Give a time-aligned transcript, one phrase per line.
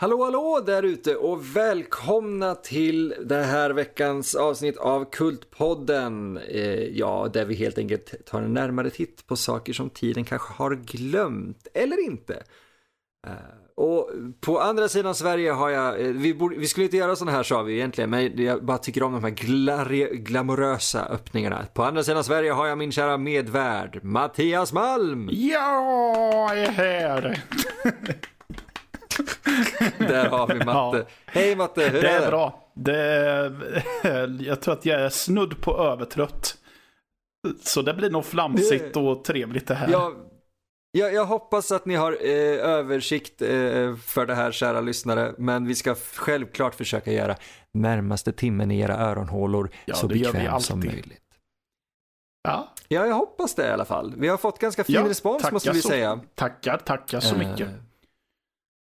[0.00, 6.36] Hallå hallå där ute och välkomna till det här veckans avsnitt av Kultpodden.
[6.36, 10.52] Eh, ja, där vi helt enkelt tar en närmare titt på saker som tiden kanske
[10.52, 12.42] har glömt, eller inte.
[13.26, 13.32] Eh,
[13.74, 14.10] och
[14.40, 17.42] på andra sidan Sverige har jag, eh, vi, borde, vi skulle inte göra sådana här
[17.42, 21.66] sa vi egentligen, men jag bara tycker om de här glari, glamorösa öppningarna.
[21.74, 25.28] På andra sidan Sverige har jag min kära medvärd, Mattias Malm.
[25.32, 27.44] Ja, jag är här.
[29.98, 30.98] Där har vi Matte.
[30.98, 31.04] Ja.
[31.26, 32.26] Hej Matte, hur Det är är det?
[32.30, 32.72] bra.
[32.74, 36.56] Det är, jag tror att jag är snudd på övertrött.
[37.62, 39.88] Så det blir nog flamsigt och trevligt det här.
[39.90, 40.14] Jag,
[40.92, 45.66] jag, jag hoppas att ni har eh, översikt eh, för det här kära lyssnare, men
[45.66, 47.36] vi ska självklart försöka göra
[47.74, 51.20] närmaste timmen i era öronhålor Ja, så bekväm som möjligt.
[52.48, 54.14] Ja, Ja, jag hoppas det i alla fall.
[54.16, 56.20] Vi har fått ganska fin Ja, respons måste vi så- säga.
[56.34, 57.60] tackar, tackar så mycket.
[57.60, 57.74] Eh,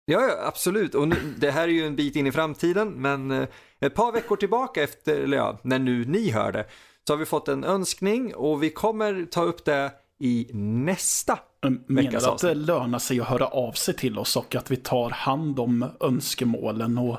[0.05, 0.95] Ja, ja, absolut.
[0.95, 3.47] Och nu, det här är ju en bit in i framtiden, men eh,
[3.79, 6.65] ett par veckor tillbaka efter, eller ja, när nu ni hör det,
[7.07, 11.39] så har vi fått en önskning och vi kommer ta upp det i nästa.
[11.87, 14.75] Menar du att det lönar sig att höra av sig till oss och att vi
[14.75, 17.17] tar hand om önskemålen och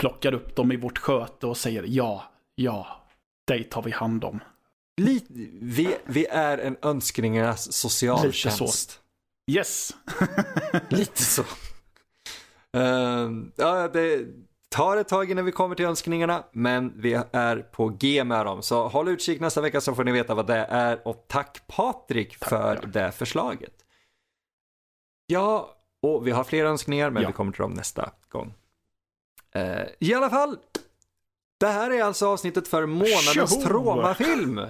[0.00, 2.86] plockar upp dem i vårt sköte och säger ja, ja,
[3.46, 4.40] dig tar vi hand om.
[4.96, 5.26] Lite,
[5.60, 9.01] vi, vi är en önskningarnas socialtjänst.
[9.50, 9.90] Yes.
[10.88, 11.44] Lite så.
[12.72, 14.26] Ehm, ja, det
[14.68, 18.62] tar ett tag innan vi kommer till önskningarna, men vi är på G med dem.
[18.62, 21.08] Så håll utkik nästa vecka så får ni veta vad det är.
[21.08, 22.86] Och tack Patrik för Tackar.
[22.88, 23.72] det förslaget.
[25.26, 27.28] Ja, och vi har fler önskningar, men Ja.
[27.28, 28.54] vi kommer till dem nästa gång.
[29.54, 30.58] Eh, I alla fall,
[31.60, 33.62] det här är alltså avsnittet för månadens Tjoho!
[33.66, 34.60] Troma-film.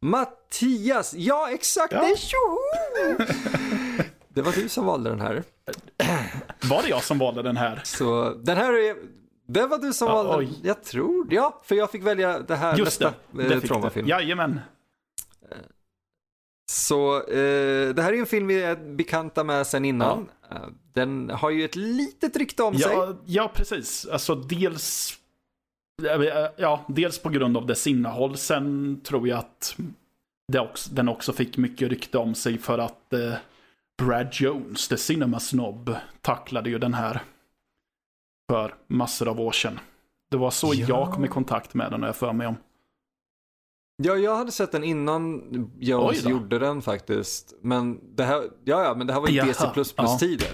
[0.00, 2.00] Mattias, ja exakt, Ja.
[2.00, 2.58] det är tjoho!
[4.34, 5.42] Det var du som valde den här.
[6.62, 7.80] Var det jag som valde den här?
[7.84, 8.96] Så den här är,
[9.46, 10.48] det var du som Ja, valde, oj.
[10.62, 14.06] jag tror, ja, för jag fick välja det här Just nästa det, eh, det Troma-film.
[14.06, 14.10] du.
[14.10, 14.60] Jajamän.
[16.70, 20.28] Så eh, det här är en film vi är bekanta med sen innan.
[20.50, 20.56] Eh,
[20.92, 22.92] Den har ju ett litet rykte om sig.
[22.92, 24.06] Ja, ja, precis.
[24.12, 25.18] Alltså dels...
[26.56, 28.36] Ja, dels på grund av dess innehåll.
[28.36, 29.76] Sen tror jag att
[30.58, 33.32] också, den också fick mycket rykte om sig för att eh,
[34.06, 37.20] Brad Jones, the cinema snob, tacklade ju den här
[38.50, 39.80] för massor av år sedan.
[40.30, 40.86] Det var så Ja.
[40.88, 42.56] jag kom i kontakt med den, har jag för mig om.
[43.96, 45.42] Ja, jag hade sett den innan
[45.78, 47.54] Jones gjorde den faktiskt.
[47.62, 50.52] Men det här, ja, ja, men det här var ju Jaha, DC++-tider.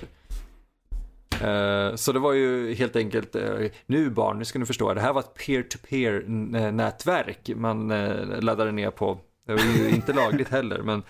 [1.40, 5.00] Eh, så det var ju helt enkelt, eh, nu barn, nu ska ni förstå, det
[5.00, 9.18] här var ett peer-to-peer-nätverk man eh, laddade ner på.
[9.46, 11.02] Det var ju inte lagligt heller, men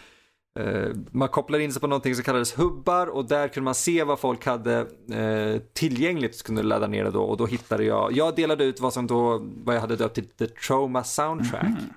[1.10, 4.18] man kopplade in sig på någonting som kallades hubbar och där kunde man se vad
[4.18, 4.78] folk hade
[5.12, 8.80] eh, tillgängligt och kunde ladda ner det då och då hittade jag, jag delade ut
[8.80, 11.62] vad som då, vad jag hade döpt till The Trauma Soundtrack.
[11.62, 11.92] Mhm.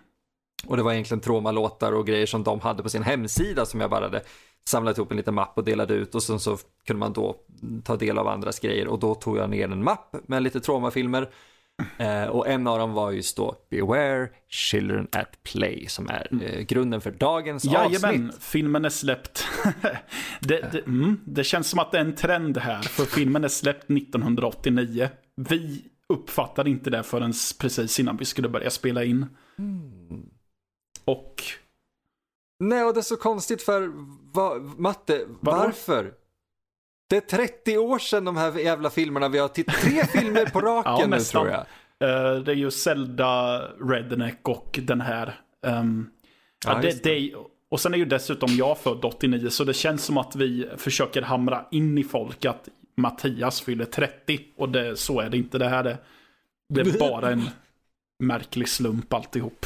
[0.66, 3.90] Och det var egentligen Troma-låtar och grejer som de hade på sin hemsida som jag
[3.90, 4.22] bara hade
[4.66, 6.58] samlat ihop en liten mapp och delade ut och sen så
[6.88, 7.36] kunde man då
[7.84, 11.30] ta del av andras grejer och då tog jag ner en mapp med lite Troma-filmer
[11.98, 16.62] eh, och en av dem var just då Beware Children at Play som är eh,
[16.62, 18.44] grunden för dagens Jajamän, avsnitt.
[18.44, 19.48] filmen är släppt.
[20.40, 23.48] det, det, mm, det känns som att det är en trend här, för filmen är
[23.48, 25.10] släppt 1989.
[25.36, 29.26] Vi uppfattade inte det förrän precis innan vi skulle börja spela in.
[31.06, 31.44] Och
[32.60, 33.92] Nej, och det är så konstigt för
[34.34, 35.58] va, Matte, Vadå?
[35.58, 36.14] varför?
[37.12, 40.62] Det är 30 år sedan de här jävla filmerna vi har tittat, tre filmer på
[40.62, 41.60] raken Ja, nu tror jag.
[42.00, 45.40] eh, det är ju Zelda, Redneck och den här.
[45.66, 46.10] Ehm,
[46.66, 47.34] Ja, ja, det, det,
[47.70, 51.22] och sen är ju dessutom jag född 89, så det känns som att vi försöker
[51.22, 54.40] hamra in i folk att Mattias fyller 30.
[54.58, 55.58] Och det, så är det inte.
[55.58, 55.98] Det här är,
[56.74, 57.50] det är bara en
[58.24, 59.66] märklig slump alltihop.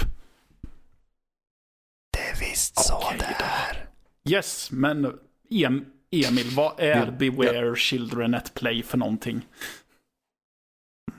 [2.14, 3.88] Det är visst så det är.
[4.30, 5.20] Yes, men
[5.52, 5.86] em,
[6.24, 9.42] Emil, vad är Ja, Beware Children at Play för någonting?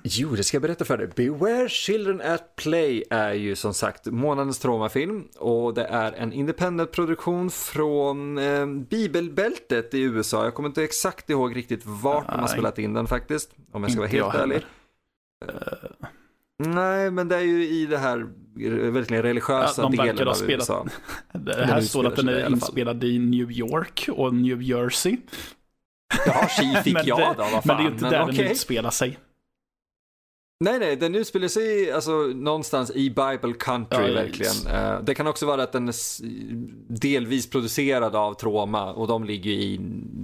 [0.02, 1.06] Jo, det ska jag berätta för dig.
[1.16, 7.50] Beware Children at Play är ju som sagt månadens traumafilm och det är en independent-produktion
[7.50, 10.44] från eh, bibelbältet i USA.
[10.44, 12.48] Jag kommer inte exakt ihåg riktigt vart de har Nej.
[12.48, 14.54] spelat in den faktiskt, om jag ska vara Inte helt jag ärlig.
[14.54, 14.68] heller.
[16.58, 18.26] Nej, men det är ju i det här
[18.90, 20.86] verkligen religiösa Ja, de delen av spelat- USA.
[21.32, 25.16] Det Den här står att den är inspelad i New York och New Jersey.
[26.26, 27.62] Jaha, tji fick men jag då, vad fan.
[27.64, 28.52] Men det är ju inte där den okej.
[28.52, 29.18] utspelar sig.
[30.64, 34.66] Nej, nej, den utspelar sig alltså någonstans i Bible country Ja, verkligen.
[34.66, 35.94] Eh, det kan också vara att den är
[37.00, 39.78] delvis producerad av Troma och de ligger i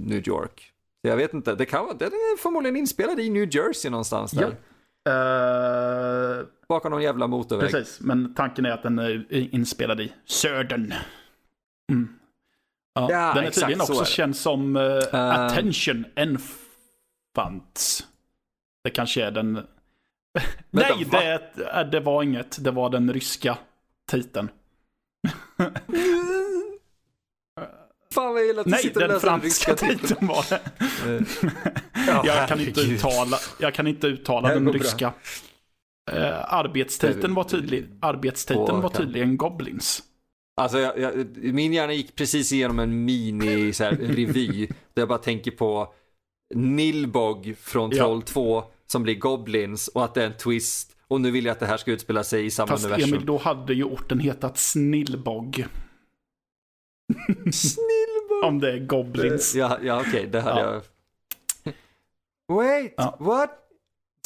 [0.05, 0.69] New York.
[1.01, 4.41] Jag vet inte, det kan vara, den är förmodligen inspelad i New Jersey någonstans där.
[4.41, 4.49] Ja.
[5.09, 7.71] Uh, Bakom någon jävla motorväg.
[7.71, 10.93] Precis, men tanken är att den är inspelad i Södern.
[11.91, 12.19] Mm.
[12.93, 18.07] Ja, ja, den är tydligen också är känd som uh, uh, Attention Enfants.
[18.83, 19.53] Det kanske är den...
[20.69, 22.63] Nej, det, det var inget.
[22.63, 23.57] Det var den ryska
[24.11, 24.49] titeln.
[28.13, 30.61] Fan vad jag gillar att du Nej, sitter den franska titeln var det.
[32.07, 35.13] ja, jag, kan inte uttala, jag kan inte uttala den ryska.
[36.13, 37.85] Uh, arbetstiteln var tydlig.
[38.01, 40.03] Arbetstiteln var tydligen Goblins.
[40.61, 44.67] Alltså, jag, jag, min hjärna gick precis igenom en mini så här, revy.
[44.93, 45.93] där jag bara tänker på
[46.55, 48.33] Nilbog från Troll ja.
[48.33, 50.95] 2 som blir Goblins och att det är en twist.
[51.07, 53.09] Och nu vill jag att det här ska utspela sig i samma Fast universum.
[53.09, 55.65] Fast Emil, då hade ju orten hetat Snillbog.
[57.51, 58.43] Snillbog?
[58.43, 59.55] Om det är Goblins.
[59.55, 60.73] Ja, ja okej, okay, det hade ja.
[60.73, 60.81] jag.
[62.47, 63.17] Wait, ja.
[63.19, 63.49] what?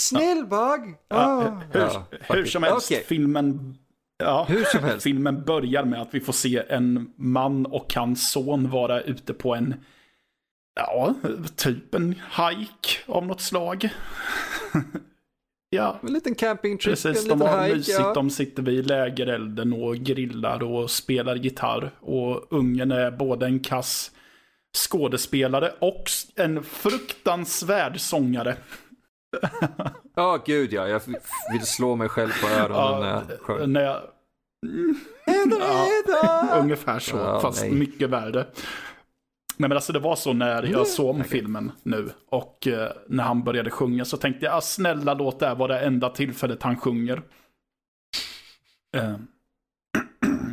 [0.01, 0.95] Snillbog?
[1.09, 1.61] Ja, oh.
[1.71, 3.03] hur, hur, som helst, okay.
[3.03, 3.77] filmen
[4.19, 5.03] Ja, Hur som helst.
[5.03, 9.55] filmen börjar med att vi får se en man och hans son vara ute på
[9.55, 9.75] en,
[10.75, 11.13] ja,
[11.55, 13.89] typ en hike av något slag.
[15.69, 15.99] ja.
[16.03, 18.13] En liten campingtrip, Precis, en de har hike, mysigt, ja.
[18.13, 21.91] de sitter vid lägerelden och grillar och spelar gitarr.
[21.99, 24.11] Och ungen är både en kass
[24.77, 26.03] skådespelare och
[26.35, 28.57] en fruktansvärd sångare.
[30.15, 30.87] Ja, oh, gud ja.
[30.87, 31.01] Jag
[31.51, 33.73] vill slå mig själv på öronen ja, när jag sjöng.
[33.73, 34.01] När jag...
[36.23, 37.71] ja, ungefär så, oh, fast nej.
[37.71, 38.45] mycket värre.
[39.59, 43.23] Nej men alltså det var så när jag såg om filmen nu och eh, när
[43.23, 46.63] han började sjunga så tänkte jag, ah, snälla låt det här vara det enda tillfället
[46.63, 47.21] han sjunger.
[48.97, 49.15] Eh,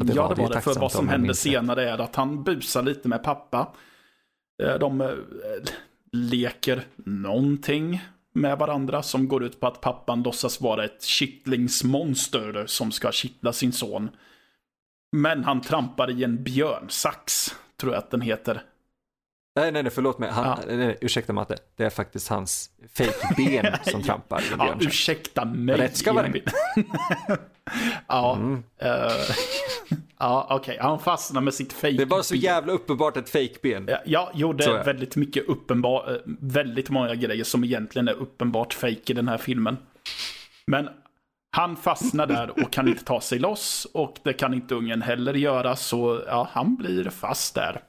[0.00, 0.60] det ja, det var det.
[0.60, 3.74] För vad som hände senare är att han busar lite med pappa.
[4.62, 5.08] Eh, de eh,
[6.12, 8.00] leker någonting
[8.32, 13.52] med varandra som går ut på att pappan låtsas vara ett kittlingsmonster som ska kittla
[13.52, 14.10] sin son.
[15.12, 18.62] Men han trampar i en björnsax, tror jag att den heter.
[19.56, 20.30] Nej, nej, nej, förlåt mig.
[20.30, 20.58] Han, ja.
[20.66, 21.56] nej, nej, ursäkta Matte.
[21.76, 25.76] Det är faktiskt hans fake-ben som trampar i ja, ursäkta mig.
[25.76, 26.26] Rätt ska vara
[28.08, 28.52] Ja, mm.
[28.54, 28.60] uh,
[30.18, 30.74] ja okej.
[30.74, 30.78] Okay.
[30.78, 31.96] Han fastnar med sitt fake-ben.
[31.96, 33.84] Det var så jävla uppenbart ett fake-ben.
[33.88, 36.08] Ja, ja, jo, det är väldigt mycket uppenbart.
[36.08, 39.76] Eh, väldigt många grejer som egentligen är uppenbart fake i den här filmen.
[40.66, 40.88] Men
[41.50, 43.86] han fastnar där och kan inte ta sig loss.
[43.94, 45.76] Och det kan inte ungen heller göra.
[45.76, 47.80] Så ja, han blir fast där.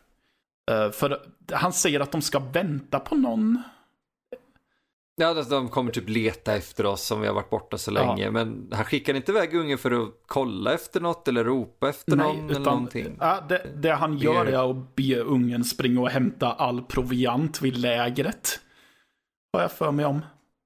[0.71, 1.21] Uh, för
[1.51, 3.63] han säger att de ska vänta på någon.
[5.17, 8.23] Ja, de kommer typ leta efter oss som vi har varit borta så länge.
[8.23, 8.31] Ja.
[8.31, 12.27] Men han skickar inte iväg ungen för att kolla efter något eller ropa efter Nej,
[12.27, 13.17] någon utan, eller någonting.
[13.19, 17.77] Ja, det, det han gör är att be ungen springa och hämta all proviant vid
[17.77, 18.59] lägret.
[19.53, 20.21] Har jag för mig om.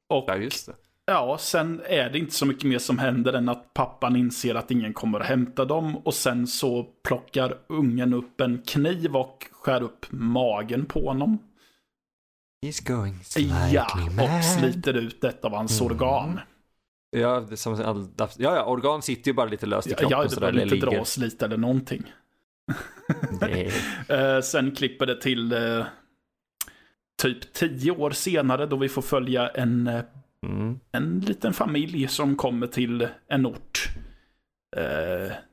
[0.09, 0.73] Och, ja, just det.
[1.09, 4.71] Ja, sen är det inte så mycket mer som händer än att pappan inser att
[4.71, 5.97] ingen kommer att hämta dem.
[5.97, 11.37] Och sen så plockar ungen upp en kniv och skär upp magen på honom.
[12.65, 13.15] He's going
[13.71, 13.87] Ja,
[14.21, 15.93] och sliter ut ett av hans mm.
[15.93, 16.39] organ.
[17.11, 20.09] Ja, det som, ja, ja, organ sitter ju bara lite löst i kroppen.
[20.09, 22.03] Ja, det behöver inte dras lite eller någonting.
[24.11, 25.85] uh, sen klipper det till uh,
[27.21, 30.01] typ tio år senare då vi får följa en, uh,
[30.47, 30.79] mm.
[30.91, 33.89] en liten familj som kommer till en ort.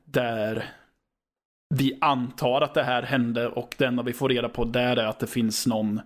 [0.05, 0.65] där
[1.75, 5.05] vi antar att det här hände och det enda vi får reda på där är
[5.05, 6.01] att det finns någon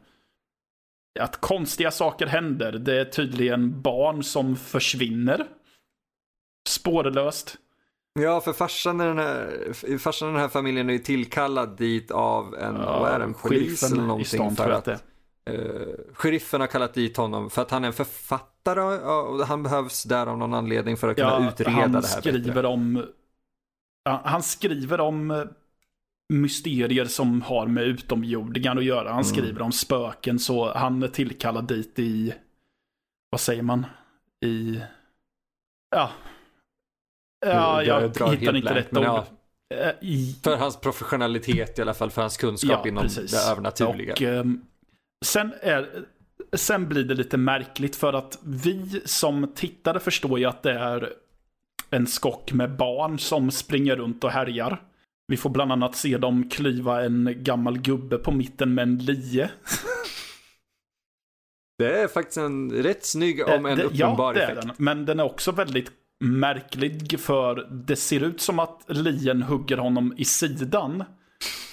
[1.19, 2.71] att konstiga saker händer.
[2.71, 5.47] Det är tydligen barn som försvinner.
[6.69, 7.57] Spårlöst.
[8.19, 12.11] Ja, för farsan i den här, farsan i den här familjen är ju tillkallad dit
[12.11, 14.25] av en, ja, vad är det, en polis eller någonting.
[14.25, 15.03] Stan, för att, att
[15.49, 20.03] uh, sheriffen har kallat dit honom för att han är en författare och han behövs
[20.03, 23.05] där av någon anledning för att kunna ja, utreda det här han skriver om
[24.03, 25.47] Han skriver om
[26.31, 29.07] mysterier som har med utomjordingar att göra.
[29.09, 29.23] Han mm.
[29.23, 32.33] skriver om spöken så han är tillkallad dit i,
[33.29, 33.85] vad säger man?
[34.45, 34.81] I,
[35.91, 36.09] ja.
[37.45, 39.03] Ja, jag, jag hittar inte rätt ord.
[39.03, 39.25] Ja,
[39.75, 39.91] eh.
[40.43, 43.31] För hans professionalitet i alla fall, för hans kunskap ja, inom precis.
[43.31, 44.13] det övernaturliga.
[44.13, 44.43] Och, eh,
[45.25, 46.05] sen, är,
[46.53, 51.13] sen blir det lite märkligt för att vi som tittare förstår ju att det är
[51.89, 54.81] en skock med barn som springer runt och härjar.
[55.27, 59.49] Vi får bland annat se dem klyva en gammal gubbe på mitten med en lie.
[61.77, 64.59] Det är faktiskt en rätt snygg, om en uppenbar ja, effekt.
[64.63, 64.75] Ja, den.
[64.77, 65.91] Men den är också väldigt
[66.23, 71.03] märklig för det ser ut som att lien hugger honom i sidan.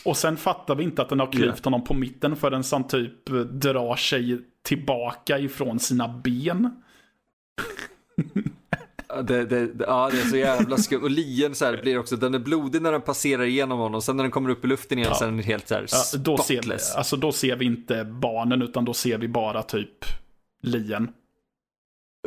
[0.05, 1.65] Och sen fattar vi inte att den har klyvt yeah.
[1.65, 6.83] honom på mitten förrän han typ drar sig tillbaka ifrån sina ben.
[9.23, 11.03] Det, det, ja, det är så jävla skumt.
[11.03, 14.03] Och lien så här blir också, den är blodig när den passerar igenom honom.
[14.03, 15.19] Sen när den kommer upp i luften igen ja.
[15.19, 18.05] så är den helt så här ja, då ser, vi, alltså då ser vi inte
[18.05, 20.05] barnen utan då ser vi bara typ
[20.63, 21.09] lien.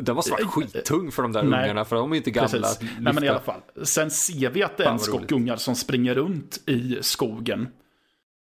[0.02, 1.64] Den måste varit skittung för de där Nej.
[1.64, 2.68] ungarna för de är inte gamla.
[3.00, 3.62] Nej men i alla fall.
[3.84, 7.68] Sen ser vi att det är en skock ungar som springer runt i skogen.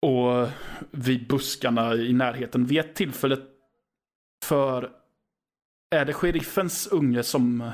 [0.02, 0.48] Och
[0.90, 2.66] vid buskarna i närheten.
[2.66, 3.36] Vid ett tillfälle
[4.44, 4.90] för
[5.90, 7.70] är det sheriffens unge som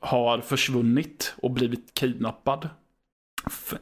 [0.00, 2.68] har försvunnit och blivit kidnappad?
[3.46, 3.74] F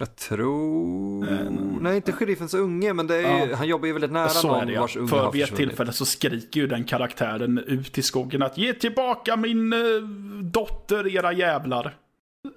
[0.00, 1.28] jag tror...
[1.28, 1.78] Mm.
[1.80, 3.56] Nej, inte sheriffens unge, men är ja.
[3.56, 4.80] han jobbar ju väldigt nära så någon det, ja.
[4.80, 8.42] vars unge För har vid ett tillfälle så skriker ju den karaktären ut i skogen
[8.42, 10.08] att ge tillbaka min uh,
[10.42, 11.96] dotter, era jävlar.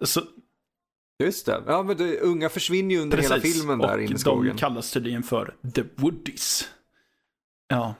[0.01, 0.21] Så...
[1.23, 1.63] Just det.
[1.67, 3.31] Ja, men det, unga försvinner ju under Precis.
[3.31, 4.39] hela filmen där inne i skogen.
[4.39, 6.69] Och de kallas tydligen för The Woodies.
[7.67, 7.95] Ja.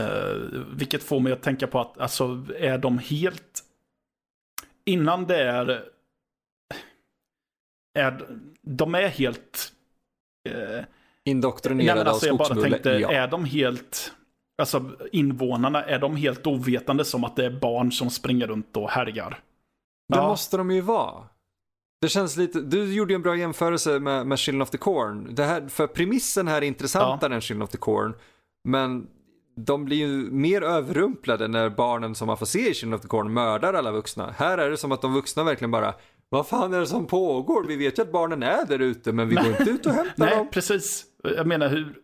[0.00, 3.64] Uh, vilket får mig att tänka på att, alltså, är de helt...
[4.84, 5.84] Innan det är
[7.98, 8.26] är,
[8.62, 9.72] de är helt...
[10.48, 10.84] Eh,
[11.24, 13.10] Indoktrinerade nej, alltså, av skogsmulle, jag bara tänkte, ja.
[13.10, 14.12] är de helt...
[14.62, 18.90] Alltså invånarna, är de helt ovetande som att det är barn som springer runt och
[18.90, 19.30] härjar?
[20.08, 20.28] Det ja.
[20.28, 21.24] måste de ju vara.
[22.00, 25.34] Det känns lite, du gjorde ju en bra jämförelse med, med Children of the Corn.
[25.34, 27.34] Det här, för premissen här är intressantare ja.
[27.34, 28.14] än Children of the Corn.
[28.64, 29.06] Men
[29.56, 33.08] de blir ju mer överrumplade när barnen som man får se i Children of the
[33.08, 34.34] Corn mördar alla vuxna.
[34.36, 35.94] Här är det som att de vuxna verkligen bara,
[36.28, 37.64] vad fan är det som pågår?
[37.64, 40.14] Vi vet ju att barnen är där ute men vi går inte ut och hämtar
[40.16, 40.38] Nej, dem.
[40.38, 41.04] Nej, precis.
[41.22, 41.94] Jag menar hur...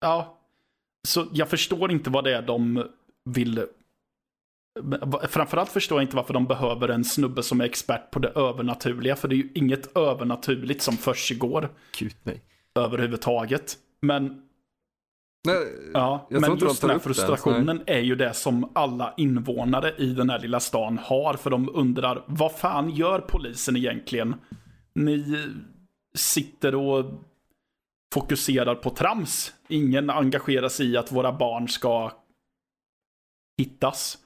[0.00, 0.38] Ja.
[1.08, 2.88] Så jag förstår inte vad det är de
[3.24, 3.66] vill...
[5.28, 9.16] Framförallt förstår jag inte varför de behöver en snubbe som är expert på det övernaturliga.
[9.16, 11.68] För det är ju inget övernaturligt som försiggår.
[11.98, 12.42] Gud nej.
[12.74, 13.78] Överhuvudtaget.
[14.00, 14.42] Men
[15.44, 20.06] Nej, ja, men just den här frustrationen det, är ju det som alla invånare i
[20.06, 21.34] den här lilla stan har.
[21.34, 24.34] För de undrar, vad fan gör polisen egentligen?
[24.94, 25.48] Ni
[26.14, 27.04] sitter och
[28.14, 29.52] fokuserar på trams.
[29.68, 32.12] Ingen engagerar sig i att våra barn ska
[33.58, 34.18] hittas.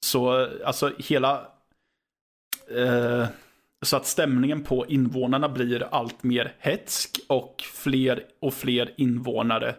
[0.00, 1.46] Så alltså hela...
[2.76, 3.26] Eh,
[3.82, 9.76] så att stämningen på invånarna blir allt mer hetsk och fler och fler invånare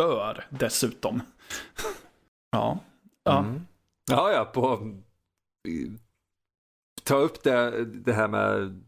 [0.00, 1.22] dör dessutom.
[2.50, 2.78] ja.
[3.24, 3.38] Ja.
[3.38, 3.66] Mm.
[4.10, 4.92] ja, ja, på...
[7.04, 8.80] Ta upp det, det här med...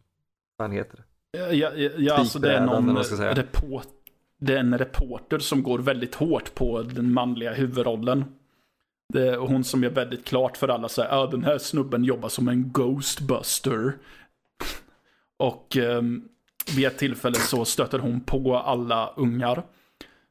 [0.57, 1.39] Vad heter det?
[1.39, 3.89] Ja, ja, ja alltså det är någon report,
[4.39, 8.25] det är en reporter som går väldigt hårt på den manliga huvudrollen.
[9.13, 12.29] Det är hon som är väldigt klart för alla så här, den här snubben jobbar
[12.29, 13.97] som en ghostbuster.
[15.37, 16.29] Och um,
[16.77, 19.63] vid ett tillfälle så stöter hon på alla ungar.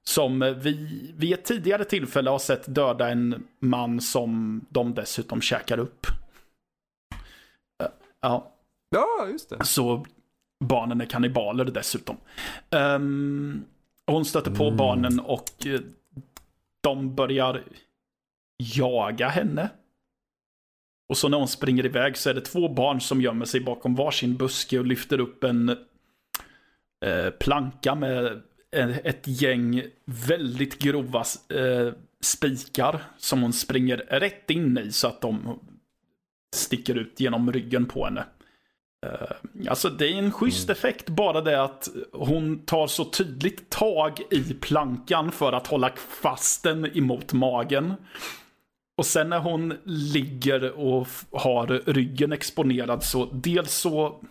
[0.03, 5.77] Som vi vid ett tidigare tillfälle har sett döda en man som de dessutom käkar
[5.77, 6.08] upp.
[8.22, 8.51] Ja.
[8.89, 9.65] Ja, just det.
[9.65, 10.05] Så
[10.63, 12.17] barnen är kannibaler dessutom.
[12.70, 13.65] Um,
[14.08, 14.77] hon stöter på mm.
[14.77, 15.79] barnen och eh,
[16.81, 17.63] de börjar
[18.58, 19.70] jaga henne.
[21.10, 23.96] Och så när hon springer iväg så är det två barn som gömmer sig bakom
[23.96, 25.70] varsin buske och lyfter upp en
[27.05, 28.41] eh, planka med
[28.72, 35.60] ett gäng väldigt grova eh, spikar som hon springer rätt in i så att de
[36.56, 38.25] sticker ut genom ryggen på henne.
[39.06, 40.72] Uh, alltså det är en schysst mm.
[40.72, 46.63] effekt, bara det att hon tar så tydligt tag i plankan för att hålla fast
[46.63, 47.94] den emot magen.
[48.98, 54.24] Och sen när hon ligger och har ryggen exponerad så dels så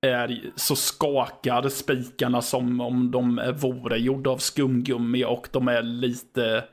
[0.00, 6.64] är, så skakar spikarna som om de vore gjorda av skumgummi och de är lite...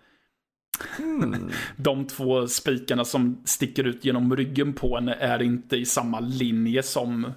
[0.99, 1.51] Mm.
[1.75, 6.83] De två spikarna som sticker ut genom ryggen på henne är inte i samma linje
[6.83, 7.33] som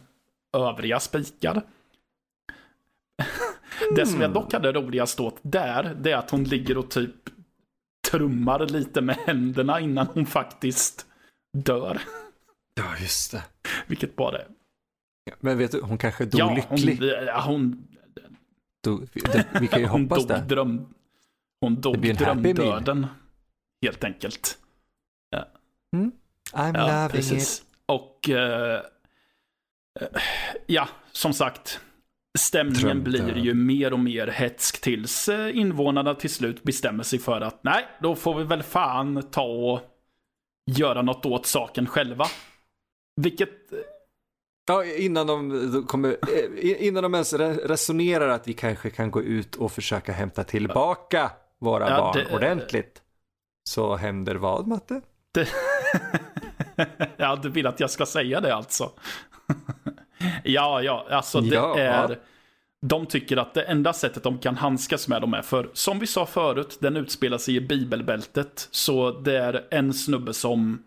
[0.56, 1.52] övriga spikar.
[1.52, 1.64] Mm.
[3.94, 7.14] Det som jag dock hade roligast åt där, det är att hon ligger och typ
[8.10, 11.06] trummar lite med händerna innan hon faktiskt
[11.52, 12.00] dör.
[12.74, 13.42] Ja, just det.
[13.86, 14.46] Vilket bara är
[15.40, 17.00] men vet du, hon kanske dog ja, lycklig.
[17.34, 17.86] Hon, hon,
[18.84, 19.08] dog,
[19.60, 20.44] vi kan ju hoppas det.
[20.48, 20.94] Dröm,
[21.60, 23.06] hon dog drömdöden.
[23.82, 24.58] Helt enkelt.
[25.30, 25.46] Ja.
[25.96, 26.12] Mm.
[26.52, 27.60] I'm ja, loving precis.
[27.60, 27.66] it.
[27.86, 28.80] Och uh,
[30.66, 31.80] ja, som sagt.
[32.38, 33.34] Stämningen Drömdöd.
[33.34, 37.64] blir ju mer och mer hetsk tills eh, invånarna till slut bestämmer sig för att
[37.64, 39.80] nej, då får vi väl fan ta och
[40.66, 42.26] göra något åt saken själva.
[43.20, 43.72] Vilket
[44.70, 49.56] Ja, innan de, kommer, eh, innan de ens resonerar att vi kanske kan gå ut
[49.56, 53.02] och försöka hämta tillbaka våra ja, barn det, ordentligt.
[53.64, 55.00] Så händer vad, Matte?
[55.32, 55.48] Det...
[57.16, 58.90] ja, du vill att jag ska säga det alltså?
[60.44, 62.18] ja, ja, alltså det ja, är...
[62.82, 66.06] De tycker att det enda sättet de kan handskas med dem är, för som vi
[66.06, 68.68] sa förut, den utspelar sig i bibelbältet.
[68.70, 70.82] Så det är en snubbe som,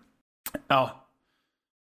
[0.67, 1.02] ja,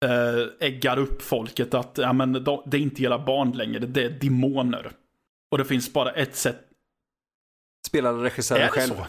[0.06, 4.04] äh, äggar upp folket att ja, men de, det är inte era barn längre, det
[4.04, 4.92] är demoner.
[5.52, 6.66] Och det finns bara ett sätt.
[7.88, 8.96] Spelar regissören själv?
[8.96, 9.06] Så?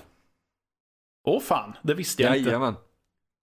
[1.29, 2.69] Åh fan, det visste jag Jajamän.
[2.69, 2.81] inte.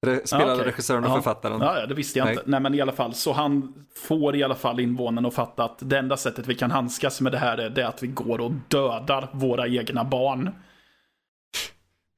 [0.06, 0.66] Re spelade okay.
[0.66, 1.16] regissören och ja.
[1.16, 1.62] författaren?
[1.62, 2.34] Ja, det visste jag Nej.
[2.34, 2.50] inte.
[2.50, 3.13] Nej, men i alla fall.
[3.13, 6.72] Så han får i alla fall invånarna att fatta att det enda sättet vi kan
[6.72, 10.51] handskas med det här är, det är att vi går och dödar våra egna barn.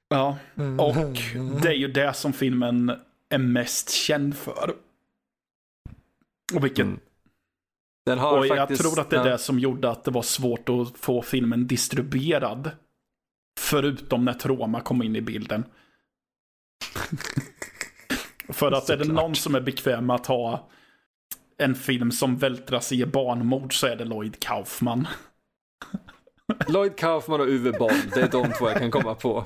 [0.10, 0.38] Ja,
[0.80, 0.96] och
[1.62, 2.92] det är ju det som filmen
[3.30, 4.74] är mest känd för.
[6.56, 6.86] Och vilket...
[6.86, 7.00] Mm.
[8.06, 10.22] Den har och faktiskt, jag tror att det är det som gjorde att det var
[10.22, 12.72] svårt att få filmen distribuerad.
[13.60, 15.64] Förutom när Troma kom in i bilden.
[18.50, 20.70] För att är det någon som är bekväm med att ha
[21.58, 25.08] en film som vältras i barnmord så är det Lloyd Kaufman.
[26.68, 29.46] Lloyd Kaufman och Uwe Boll, det är de två jag kan komma på.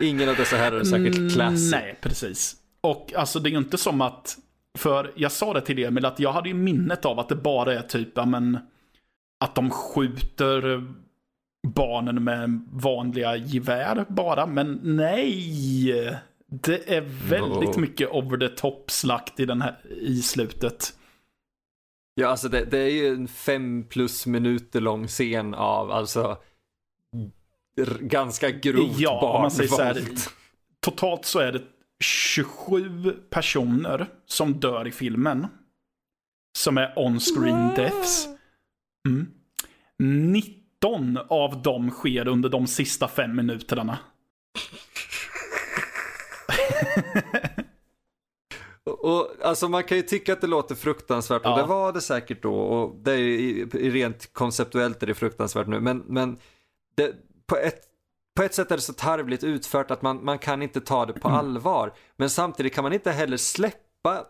[0.00, 1.70] Ingen av dessa herrar är säkert mm, classy.
[1.70, 2.56] Nej, precis.
[2.80, 4.38] Och alltså det är ju inte som att,
[4.76, 7.74] för jag sa det till Emil att jag hade ju minnet av att det bara
[7.74, 8.58] är typ, men,
[9.40, 10.84] att de skjuter
[11.66, 16.20] barnen med vanliga gevär bara, men nej.
[16.48, 17.80] Det är väldigt oh.
[17.80, 20.92] mycket over the top slakt i den här i slutet.
[22.14, 26.36] Ja, alltså det, det, är ju en fem plus minuter lång scen av alltså
[28.00, 30.18] ganska grovt ja, barnvåld.
[30.80, 31.62] Totalt så är det
[32.04, 35.46] 27 personer som dör i filmen.
[36.58, 38.28] Som är on-screen deaths.
[39.08, 39.26] Mm.
[40.32, 43.98] 19 av dem sker under de sista fem minuterna.
[49.02, 51.52] och, alltså man kan ju tycka att det låter fruktansvärt ja.
[51.52, 55.66] och det var det säkert då och det är ju rent konceptuellt är det fruktansvärt
[55.66, 56.38] nu men, men
[56.94, 57.14] det,
[57.46, 57.80] på, ett,
[58.36, 61.12] på ett sätt är det så tarvligt utfört att man, man kan inte ta det
[61.12, 61.38] på mm.
[61.38, 64.24] allvar men samtidigt kan man inte heller släppa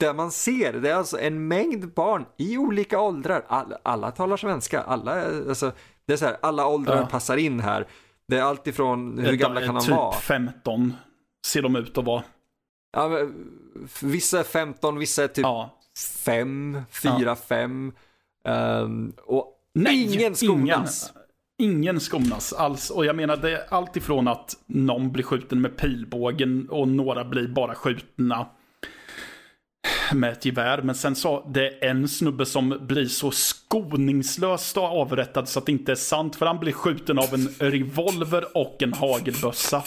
[0.00, 0.72] det man ser.
[0.72, 3.44] Det är alltså en mängd barn i olika åldrar.
[3.48, 4.82] Alla, alla talar svenska.
[4.82, 5.72] Alla, alltså,
[6.06, 7.06] det är så här, alla åldrar ja.
[7.06, 7.86] passar in här.
[8.28, 10.12] Det är allt ifrån hur gamla kan de typ vara?
[10.12, 10.94] Typ 15
[11.46, 12.22] ser de ut att vara.
[12.92, 13.50] Ja, men,
[14.02, 15.78] vissa är 15, vissa är typ ja.
[16.24, 17.92] 5, 4, 5.
[18.44, 21.10] Um, och Nej, ingen skonas.
[21.10, 21.19] Ingen,
[21.60, 22.90] ingen skonas alls.
[22.90, 27.24] Och jag menar, det är allt ifrån att någon blir skjuten med pilbågen och några
[27.24, 28.46] blir bara skjutna
[30.14, 30.82] med ett gevär.
[30.82, 35.72] Men sen så, det är en snubbe som blir så skoningslöst avrättad så att det
[35.72, 36.36] inte är sant.
[36.36, 39.82] För han blir skjuten av en revolver och en hagelbössa.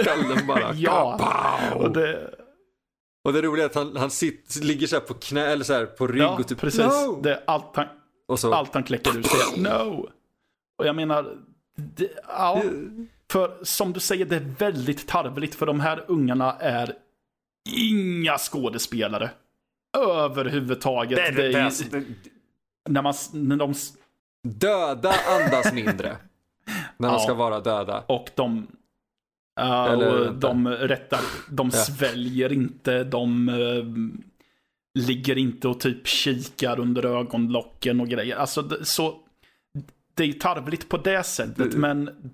[0.00, 0.72] Skallen bara.
[0.76, 1.20] ja.
[1.74, 2.30] Och det...
[3.24, 6.06] och det roliga är att han, han sitter, ligger så på knä eller så på
[6.06, 6.80] rygg ja, och typ precis.
[6.80, 7.20] No!
[7.22, 7.86] Det är allt han,
[8.38, 8.54] så...
[8.54, 9.62] allt han kläcker ur sig.
[9.62, 10.08] No!
[10.78, 11.36] Och jag menar,
[11.76, 12.62] det, ja.
[13.30, 16.94] För som du säger, det är väldigt tarvligt för de här ungarna är
[17.70, 19.30] inga skådespelare.
[19.98, 21.16] Överhuvudtaget.
[21.16, 22.04] Det är det, det, är, det,
[22.88, 23.74] när man, när de...
[24.42, 26.16] Döda andas mindre.
[26.96, 28.04] När de ska vara döda.
[28.06, 28.66] Och de...
[29.60, 31.78] Uh, och de rättar, de ja.
[31.78, 33.84] sväljer inte, de uh,
[34.98, 38.36] ligger inte och typ kikar under ögonlocken och grejer.
[38.36, 39.14] Alltså, det, så...
[40.14, 41.80] Det är tarvligt på det sättet, mm.
[41.80, 42.30] men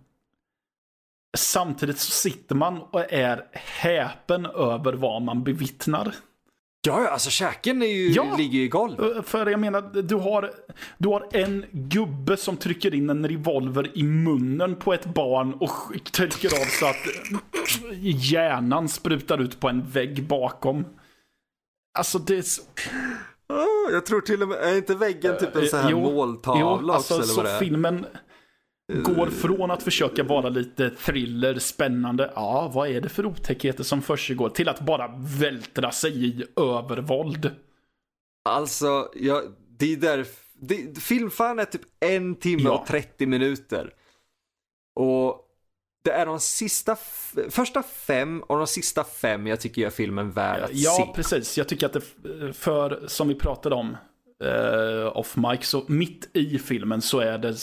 [1.36, 6.14] samtidigt så sitter man och är häpen över vad man bevittnar.
[6.86, 9.22] Ja, alltså käken är ju, ja, ligger ju i golv.
[9.22, 10.50] För jag menar, du har,
[10.98, 15.70] du har en gubbe som trycker in en revolver i munnen på ett barn och
[16.12, 16.96] trycker av så att
[18.02, 20.84] hjärnan sprutar ut på en vägg bakom.
[21.96, 22.62] Alltså det är så...
[23.92, 26.92] jag tror till och med, är inte väggen typ en sån här jo, måltavla jo,
[26.92, 27.34] alltså, också?
[27.34, 28.06] Så det filmen
[28.92, 34.02] går från att försöka vara lite thriller, spännande, ja, vad är det för otäckheter som
[34.02, 37.50] försiggår, till att bara vältra sig i övervåld.
[38.48, 39.42] Alltså, ja,
[39.78, 42.78] det är där, det, filmfan är typ en timme ja.
[42.78, 43.94] och 30 minuter.
[44.94, 45.45] Och
[46.06, 46.96] det är de sista,
[47.50, 51.02] första fem och de sista fem jag tycker gör filmen värd att ja, se.
[51.02, 51.58] Ja, precis.
[51.58, 53.96] Jag tycker att det, för som vi pratade om,
[54.44, 57.56] uh, off mic, så mitt i filmen så är det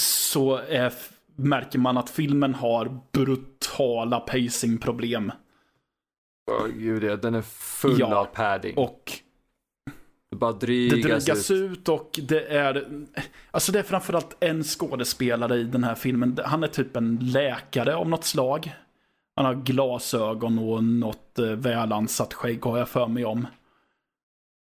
[0.00, 0.92] så är,
[1.36, 5.32] märker man att filmen har brutala pacingproblem.
[6.50, 8.76] Åh gud den är full Ja, av padding.
[8.76, 9.12] Och
[10.32, 11.72] det bara det drygas, drygas ut.
[11.72, 12.88] ut och det är...
[13.50, 16.38] Alltså det är framförallt en skådespelare i den här filmen.
[16.44, 18.72] Han är typ en läkare av något slag.
[19.36, 23.46] Han har glasögon och något eh, välansat skägg har jag för mig om.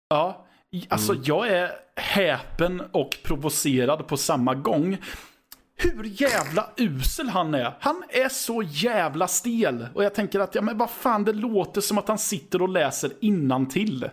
[0.08, 0.46] Ja,
[0.88, 1.24] alltså Mm.
[1.26, 4.96] jag är häpen och provocerad på samma gång.
[5.76, 7.76] Hur jävla usel han är.
[7.80, 9.86] Han är så jävla stel.
[9.94, 12.68] Och jag tänker att, ja men vad fan, det låter som att han sitter och
[12.68, 14.08] läser innantill.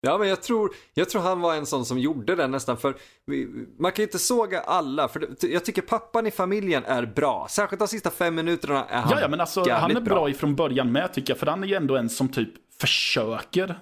[0.00, 2.96] Ja, men jag tror, jag tror han var en sån som gjorde det nästan för
[3.26, 7.06] vi, man kan ju inte såga alla för det, jag tycker pappan i familjen är
[7.06, 7.46] bra.
[7.50, 10.56] Särskilt de sista fem minuterna är han Ja, ja, men alltså han är bra ifrån
[10.56, 11.38] början med tycker jag.
[11.38, 13.78] För han är ju ändå en som typ försöker.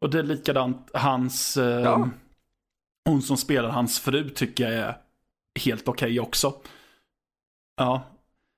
[0.00, 1.56] Och det är likadant hans...
[1.56, 2.08] Eh, Ja.
[3.04, 4.96] Hon som spelar hans fru tycker jag är
[5.64, 6.54] helt okej också.
[7.76, 8.02] Ja,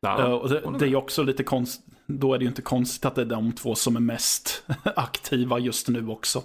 [0.05, 1.95] Ja, eh, och det, det är ju också lite konstigt.
[2.07, 4.63] Då är det ju inte konstigt att det är de två som är mest
[4.97, 6.43] aktiva just nu också.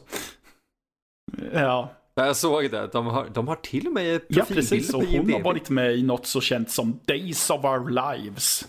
[1.53, 2.87] Ja, Ja, jag såg det.
[2.93, 4.93] De har, de har till och med ja profilbilder precis.
[4.93, 8.67] Och hon har varit med i något så känt som Days of Our Lives.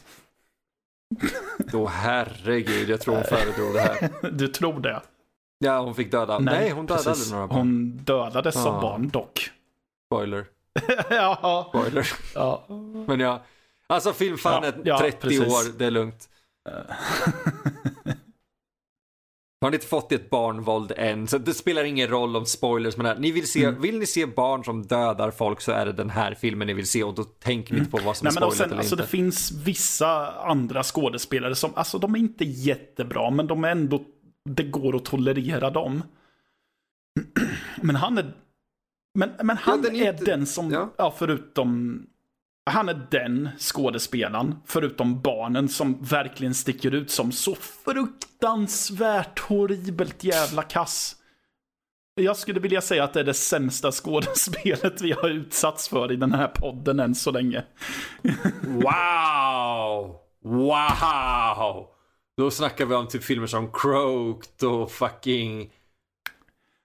[1.72, 4.10] Då herregud, jag tror hon föredrog det här.
[4.30, 5.00] Du tror det?
[5.58, 6.38] Ja, hon fick döda.
[6.38, 7.32] Nej, hon dödade precis.
[7.32, 7.58] några barn.
[7.58, 8.80] Hon dödades som Ah.
[8.80, 9.50] barn dock.
[10.08, 10.46] Spoiler.
[11.10, 12.08] ja, Spoiler.
[12.34, 12.64] ja.
[13.06, 13.42] Men ja.
[13.86, 15.40] Alltså filmfan Ja, ja, 30 precis.
[15.40, 16.28] år, det är lugnt.
[19.60, 22.96] Har ni inte fått ett barnvåld än, så det spelar ingen roll om spoilers.
[22.96, 23.80] Men ni vill, se, Mm.
[23.80, 26.86] vill ni se barn som dödar folk så är det den här filmen ni vill
[26.88, 28.94] se och då tänker vi inte på vad som Nej, är spoilat sen, eller alltså,
[28.94, 29.02] inte.
[29.04, 34.02] det finns vissa andra skådespelare som, alltså de är inte jättebra, men de är ändå,
[34.50, 36.02] det går att tolerera dem.
[37.82, 38.32] Men han är,
[39.18, 40.90] men, men han den är, är inte- den som, ja.
[40.98, 41.14] ja.
[41.18, 42.02] förutom,
[42.66, 50.62] han är den skådespelaren, förutom barnen, som verkligen sticker ut som så fruktansvärt horribelt jävla
[50.62, 51.16] kass.
[52.14, 56.16] Jag skulle vilja säga att det är det sämsta skådespelet vi har utsatts för i
[56.16, 57.64] den här podden än så länge.
[58.62, 60.16] Wow!
[60.44, 61.86] Wow!
[62.36, 65.72] Då snackar vi om typ filmer som Croaked och fucking...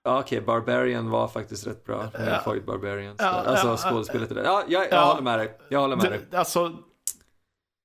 [0.05, 2.09] Ja, Okej, Barbarian var faktiskt rätt bra.
[2.45, 2.55] Ja.
[2.55, 3.15] ju Barbarian.
[3.19, 4.43] Ja, alltså ja, skådespelet är det.
[4.43, 5.05] Ja, jag, jag Ja.
[5.05, 5.57] håller med dig.
[5.69, 6.25] Jag håller med dig.
[6.31, 6.73] Det, alltså,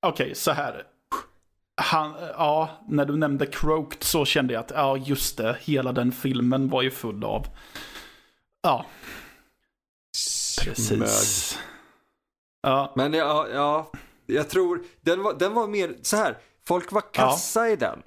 [0.07, 0.85] okej, så här.
[1.83, 6.13] Han, ja, när du nämnde Croaked så kände jag att, ja just det, hela den
[6.13, 7.47] filmen var ju full av,
[8.63, 8.87] ja,
[10.65, 11.59] precis.
[12.63, 13.91] Ja, Men ja, ja,
[14.27, 16.39] jag tror, den var, den var mer så här.
[16.67, 18.03] folk var kassa i den.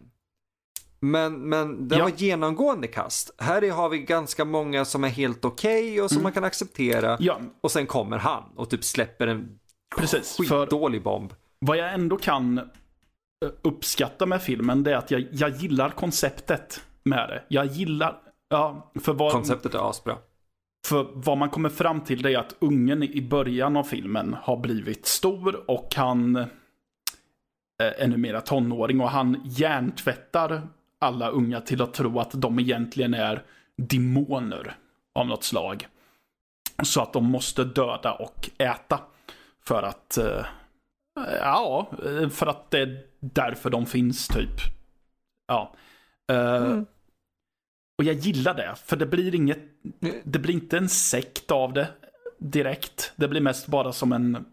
[1.05, 2.03] Men, men den Ja.
[2.05, 3.31] var genomgående kast.
[3.37, 6.23] Här är- har vi ganska många som är helt okej och som Mm.
[6.23, 7.17] man kan acceptera.
[7.19, 9.59] ja, Och sen kommer han och typ släpper en
[9.97, 10.35] precis.
[10.37, 11.33] För skitdålig bomb.
[11.59, 12.63] vad jag ändå kan eh,
[13.61, 17.43] uppskatta med filmen, det är att jag, jag gillar konceptet med det.
[17.47, 18.17] Jag gillar,
[18.49, 19.31] ja, för vad...
[19.31, 20.17] Konceptet är asbra.
[20.87, 24.57] För vad man kommer fram till det är att ungen i början av filmen har
[24.57, 26.45] blivit stor och han eh,
[27.77, 30.61] är numera tonåring och han hjärntvättar
[31.03, 33.43] alla unga till att tro att de egentligen är
[33.77, 34.75] demoner
[35.15, 35.87] av något slag.
[36.83, 38.99] Så att de måste döda och äta.
[39.65, 40.45] För att, eh,
[41.39, 41.87] ja,
[42.31, 44.59] för att det är därför de finns typ.
[45.47, 45.75] Ja.
[46.31, 46.81] Eh,
[47.97, 49.59] Och jag gillar det, för det blir inget,
[50.23, 51.87] det blir inte en sekt av det
[52.39, 53.13] direkt.
[53.15, 54.45] Det blir mest bara som en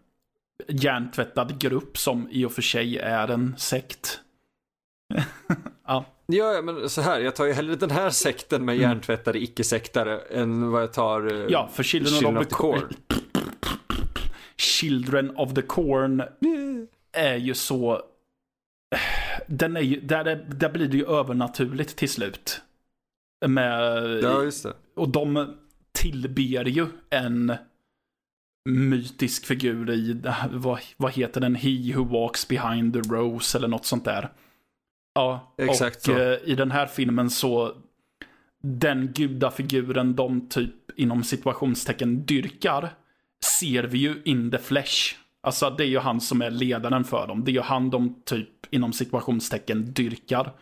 [0.67, 4.19] hjärntvättad grupp som i och för sig är en sekt.
[5.93, 6.05] ja.
[6.25, 10.71] Ja, men så här, jag tar ju hellre den här sekten med hjärntvättade icke-sektare än
[10.71, 11.47] vad jag tar eh, Mm.
[11.49, 12.89] Ja, för Children, Children of the, Corn.
[14.57, 16.23] Children of the Corn
[17.11, 18.01] är ju så...
[19.47, 22.61] Den är ju, där, är, där blir det ju övernaturligt till slut.
[23.47, 24.73] Med, Ja, just det.
[24.95, 25.55] och de
[25.91, 27.55] tillber ju en
[28.69, 33.85] mytisk figur i, vad, vad heter den, He Who Walks Behind the Rose eller något
[33.85, 34.29] sånt där.
[35.13, 36.19] Ja, Exakt och så.
[36.19, 37.75] eh, i den här filmen så,
[38.63, 42.89] den gudafiguren de typ inom situationstecken dyrkar,
[43.59, 45.15] ser vi ju in the flesh.
[45.43, 47.43] Alltså det är ju han som är ledaren för dem.
[47.43, 50.53] Det är ju han de typ inom situationstecken dyrkar.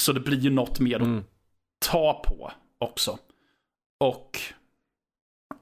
[0.00, 1.18] Så det blir ju något mer Mm.
[1.18, 1.24] att
[1.90, 3.18] ta på också.
[4.04, 4.38] Och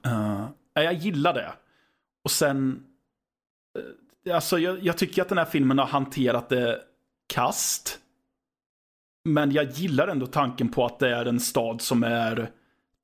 [0.01, 1.53] ja, jag gillar det.
[2.23, 2.83] Och sen,
[4.27, 6.81] eh, alltså jag, jag tycker att den här filmen har hanterat det
[7.27, 7.99] kast.
[9.29, 12.51] Men jag gillar ändå tanken på att det är en stad som är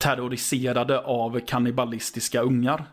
[0.04, 2.86] terroriserade av kannibalistiska ungar.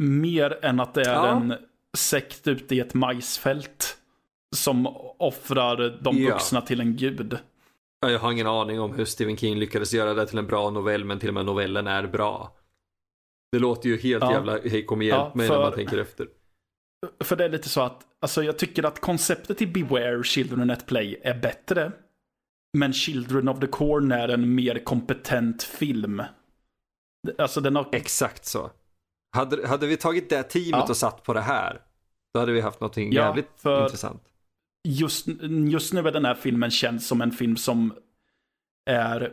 [0.00, 1.28] Mer än att det är Ja.
[1.36, 1.54] en
[1.96, 3.94] sekt ute i ett majsfält.
[4.56, 4.86] som
[5.18, 6.30] offrar de Ja.
[6.32, 7.38] vuxna till en gud.
[8.00, 10.70] Ja, Jag har ingen aning om hur Stephen King lyckades göra det till en bra
[10.70, 12.52] novell, men till och med novellen är bra.
[13.52, 14.32] Det låter ju helt Ja.
[14.32, 16.28] jävla, hej kom och hjälp Ja, mig när för- man tänker efter.
[17.20, 20.86] För det är lite så att, alltså jag tycker att konceptet i Beware Children at
[20.86, 21.92] Play är bättre.
[22.78, 26.22] Men Children of the Corn är en mer kompetent film.
[27.38, 27.88] Alltså den har...
[27.92, 28.70] Exakt så.
[29.32, 30.86] Hade, hade vi tagit det teamet Ja.
[30.88, 31.80] och satt på det här,
[32.34, 34.22] då hade vi haft någonting Ja, jävligt intressant.
[34.88, 35.26] Just,
[35.70, 37.94] just nu är den här filmen känd som en film som
[38.90, 39.32] är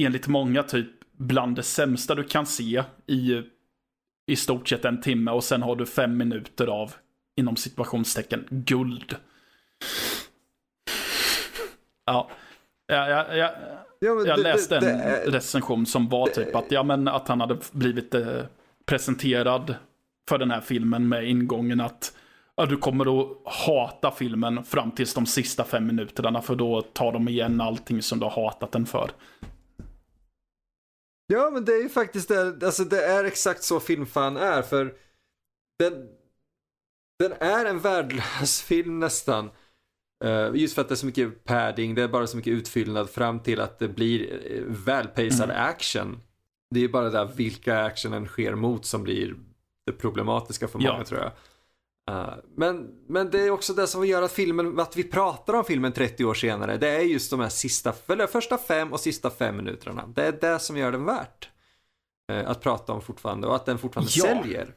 [0.00, 3.42] enligt många typ bland det sämsta du kan se i
[4.30, 6.94] i stort sett en timme och sen har du fem minuter av
[7.36, 9.16] inom situationstecken guld.
[12.06, 12.30] Ja,
[12.86, 13.50] jag, jag, jag,
[14.02, 17.28] Ja, jag det- läste det- en det recension som var typ att, ja, men att
[17.28, 18.26] han hade blivit eh,
[18.86, 19.74] presenterad
[20.28, 22.12] för den här filmen med ingången att
[22.56, 27.12] ja, du kommer att hata filmen fram tills de sista fem minuterna för då tar
[27.12, 29.10] de igen allting som du har hatat den för.
[31.32, 34.94] Ja, men det är ju faktiskt det, alltså det är exakt så filmfan är, för
[35.78, 36.08] den,
[37.18, 39.50] den är en värdelös film nästan.
[40.24, 43.10] Eh, just för att det är så mycket padding, det är bara så mycket utfyllnad
[43.10, 45.56] fram till att det blir uh, välpacad Mm.
[45.66, 46.20] action.
[46.74, 49.34] Det är bara där vilka actionen sker mot som blir
[49.86, 51.04] det problematiska för många Ja.
[51.04, 51.32] tror jag.
[52.10, 55.64] Eh, men, men det är också det som gör att filmen, att vi pratar om
[55.64, 59.30] filmen 30 år senare, det är just de här sista, eller första fem och sista
[59.30, 60.06] fem minuterna.
[60.14, 61.48] Det är det som gör den värt
[62.32, 64.24] eh, att prata om fortfarande och att den fortfarande Ja.
[64.24, 64.74] säljer.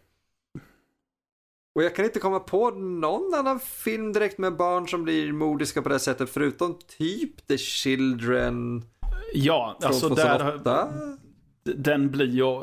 [1.75, 5.81] Och jag kan inte komma på någon annan film direkt med barn som blir mordiska
[5.81, 8.83] på det sättet förutom typ The Children
[9.33, 10.57] Ja, alltså 2008.
[10.63, 11.17] där,
[11.63, 12.61] den blir ju,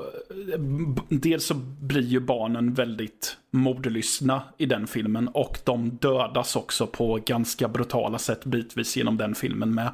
[1.08, 7.18] dels så blir ju barnen väldigt mordlystna i den filmen och de dödas också på
[7.26, 9.92] ganska brutala sätt bitvis genom den filmen med.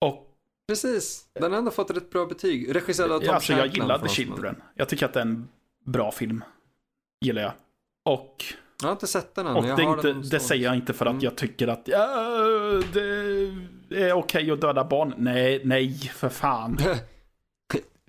[0.00, 0.26] Och
[0.68, 2.74] Precis, den har ändå fått ett bra betyg.
[2.76, 4.08] Regisserad av Tom alltså jag gillar The.
[4.08, 4.62] Children.
[4.74, 5.48] Jag tycker att det är en
[5.86, 6.44] bra film.
[7.24, 7.52] Gillar jag.
[8.04, 8.44] Och,
[8.82, 9.56] Jag har inte sett den än.
[9.56, 11.24] och det, inte, den det säger jag inte för att Mm.
[11.24, 12.06] jag tycker att ja,
[12.92, 13.10] det
[13.90, 15.14] är okej att döda barn.
[15.18, 16.78] Nej, nej, för fan.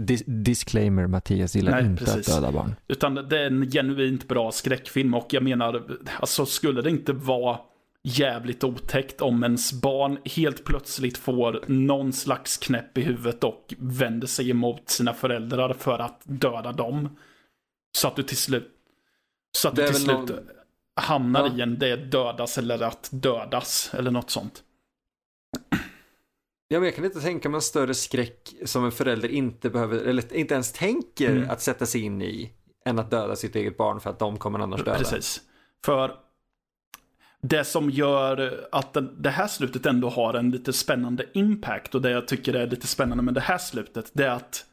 [0.06, 2.30] Dis disclaimer, Mattias gillar Nej, inte precis.
[2.30, 2.76] att döda barn.
[2.88, 7.60] Utan det är en genuint bra skräckfilm och jag menar, alltså skulle det inte vara
[8.04, 14.28] jävligt otäckt om ens barn helt plötsligt får någon slags knäpp i huvudet och vänder
[14.28, 17.18] sig emot sina föräldrar för att döda dem.
[17.98, 18.72] Så att du till slut,
[19.58, 20.30] så att du till slut någon-
[21.02, 21.58] hamnar Ja.
[21.58, 24.64] i en det dödas eller att dödas eller något sånt.
[26.73, 30.36] Ja, jag kan inte tänka mig en större skräck som en förälder inte behöver, eller
[30.36, 31.49] inte ens tänker Mm.
[31.49, 32.51] att sätta sig in i,
[32.86, 34.97] än att döda sitt eget barn för att de kommer annars döda.
[34.97, 35.41] Precis.
[35.86, 36.12] För
[37.41, 42.12] det som gör att det här slutet ändå har en lite spännande impact och det
[42.12, 44.65] jag tycker är lite spännande med det här slutet, det är att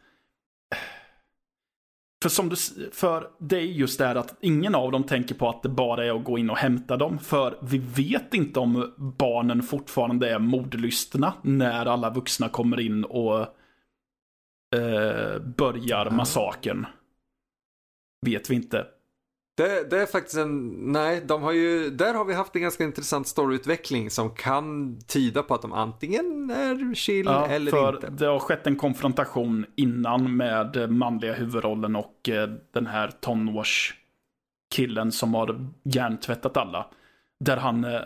[2.23, 2.57] för, som du,
[2.93, 6.07] för det är just det här att ingen av dem tänker på att det bara
[6.07, 7.19] är att gå in och hämta dem.
[7.19, 13.41] För vi vet inte om barnen fortfarande är mordlystna när alla vuxna kommer in och
[14.77, 16.87] eh, börjar massakern.
[18.27, 18.87] Vet vi inte.
[19.59, 22.85] Det, det är faktiskt en, nej, de har ju, där har vi haft en ganska
[22.85, 28.11] intressant storyutveckling som kan tyda på att de antingen är chill Ja, eller för inte.
[28.11, 35.35] det har skett en konfrontation innan med manliga huvudrollen och eh, den här tonårskillen som
[35.35, 36.87] har hjärntvättat alla.
[37.41, 38.01] Där han, eh,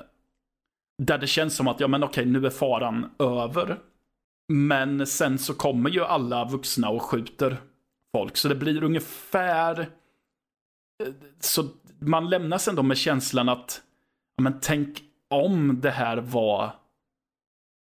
[0.99, 3.79] där det känns som att, ja men okej, nu är faran över.
[4.49, 7.57] Men sen så kommer ju alla vuxna och skjuter
[8.13, 9.89] folk, så det blir ungefär,
[11.41, 11.65] så
[11.99, 13.83] man lämnas ändå med känslan att,
[14.43, 16.75] men tänk om det här var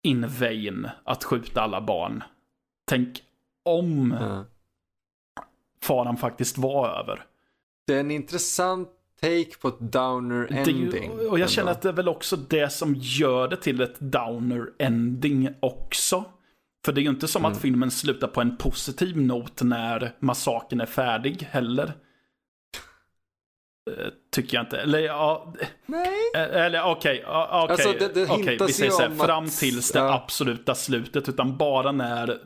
[0.03, 2.23] in vain att skjuta alla barn.
[2.87, 3.23] Tänk
[3.65, 4.45] om Ja.
[5.83, 7.25] faran faktiskt var över.
[7.87, 8.89] Det är en intressant
[9.21, 10.83] take på ett downer Det ending.
[11.21, 14.01] ju, och jag känner att det är väl också det som gör det till ett
[14.01, 16.25] downer ending också.
[16.85, 17.53] För det är ju inte som Mm.
[17.53, 21.93] att filmen slutar på en positiv not när massakern är färdig heller.
[23.89, 24.79] Eh, Tycker jag inte.
[24.81, 25.55] Eller ja,
[25.87, 26.09] Nej.
[26.35, 29.93] Eh, Eller okej, ja, okej, Alltså, det- det hintas vi säger så här, fram tills
[29.93, 30.15] det ja.
[30.15, 32.39] absoluta slutet, utan bara när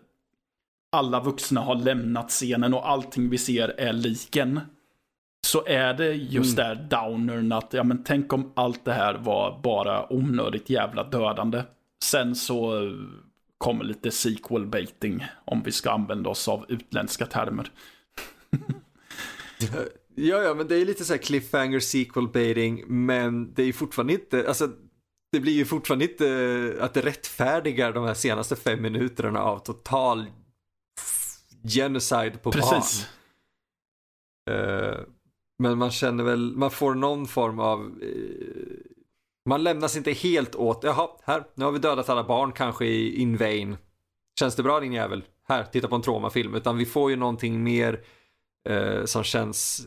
[0.96, 4.60] alla vuxna har lämnat scenen och allting vi ser är liken.
[5.46, 6.68] Så är det just Mm.
[6.68, 11.62] där downern att, ja men tänk om allt det här var bara onödigt jävla dödande.
[12.04, 12.92] Sen så eh,
[13.58, 17.70] kommer lite sequel baiting, om vi ska använda oss av utländska termer.
[20.14, 24.12] Ja, ja, men det är lite så här cliffhanger sequel baiting, men det är fortfarande
[24.12, 24.70] inte, alltså
[25.32, 30.26] det blir ju fortfarande inte att det rättfärdigar de här senaste fem minuterna av total
[31.64, 33.08] genocide på Precis.
[34.46, 34.56] barn.
[34.56, 35.00] Eh,
[35.62, 38.92] men man känner väl, man får någon form av eh,
[39.48, 43.20] man lämnas inte helt åt, jaha, här, nu har vi dödat alla barn kanske i
[43.20, 43.76] in vain.
[44.38, 45.24] Känns det bra din jävel?
[45.48, 46.54] Här, titta på en traumafilm.
[46.54, 48.04] Utan vi får ju någonting mer
[48.68, 49.86] eh, som känns,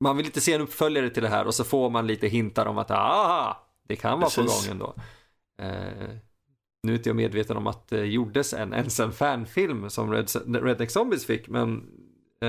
[0.00, 2.66] man vill inte se en uppföljare till det här och så får man lite hintar
[2.66, 4.66] om att aha, det kan vara Precis.
[4.66, 4.94] på gång ändå.
[5.62, 6.08] Eh,
[6.82, 10.30] nu är inte jag medveten om att det gjordes en, ens en fanfilm som Red,
[10.64, 11.84] Redneck Zombies fick, men
[12.42, 12.48] eh,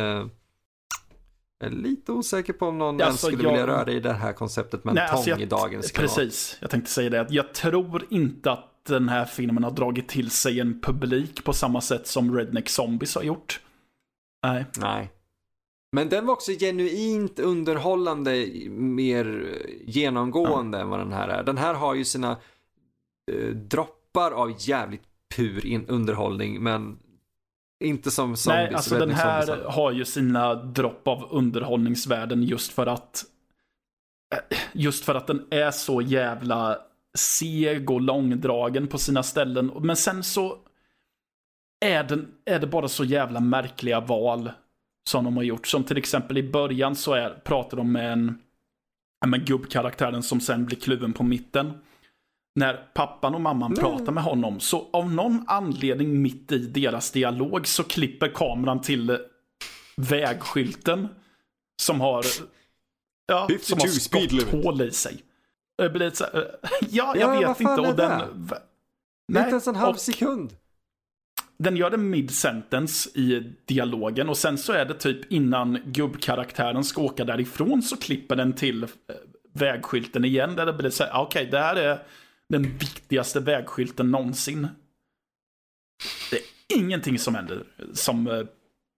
[1.59, 4.33] jag är lite osäker på om någon alltså, skulle jag- vilja röra i det här
[4.33, 6.15] konceptet med en Nej, tång alltså jag- i dagens klimat.
[6.15, 7.27] Precis, jag tänkte säga det.
[7.29, 11.81] Jag tror inte att den här filmen har dragit till sig en publik på samma
[11.81, 13.61] sätt som Redneck Zombies har gjort.
[14.43, 14.65] Nej.
[14.77, 15.11] Nej.
[15.91, 21.43] Men den var också genuint underhållande, mer genomgående än vad den här är.
[21.43, 22.37] Den här har ju sina
[23.31, 25.03] eh, droppar av jävligt
[25.35, 26.99] pur in underhållning, men
[27.83, 28.69] inte som zombies.
[28.69, 29.75] Nej, alltså den här Zombies.
[29.75, 33.25] har ju sina dropp av underhållningsvärden just för att
[34.35, 36.77] eh, just för att den är så jävla
[37.17, 39.71] seg och långdragen på sina ställen.
[39.79, 40.57] Men sen så
[41.85, 44.51] är, den, är det bara så jävla märkliga val
[45.07, 45.67] som de har gjort.
[45.67, 48.41] Som till exempel i början så är, pratar de med en
[49.27, 51.73] med gubbkaraktären som sen blir kluven på mitten.
[52.55, 57.67] När pappan och mamman pratar med honom så av någon anledning mitt i deras dialog
[57.67, 59.17] så klipper kameran till
[59.97, 61.07] vägskylten
[61.81, 62.25] som har
[63.27, 65.23] ja, 52 som har skotthål i sig.
[65.77, 67.81] Det blir här, eh, ja, jag Ja, vet inte.
[67.81, 68.21] Och den,
[69.27, 69.39] det?
[69.39, 70.53] Inte ens en halv och- sekund.
[71.59, 77.01] Den gör det mid-sentence i dialogen och sen så är det typ innan gubbkaraktären ska
[77.01, 78.89] åka därifrån så klipper den till eh,
[79.53, 82.03] vägskylten igen där det blir så här, ah, okej det här är
[82.49, 84.67] den viktigaste vägskylten någonsin.
[86.31, 86.43] Det är
[86.79, 88.43] ingenting som händer som eh,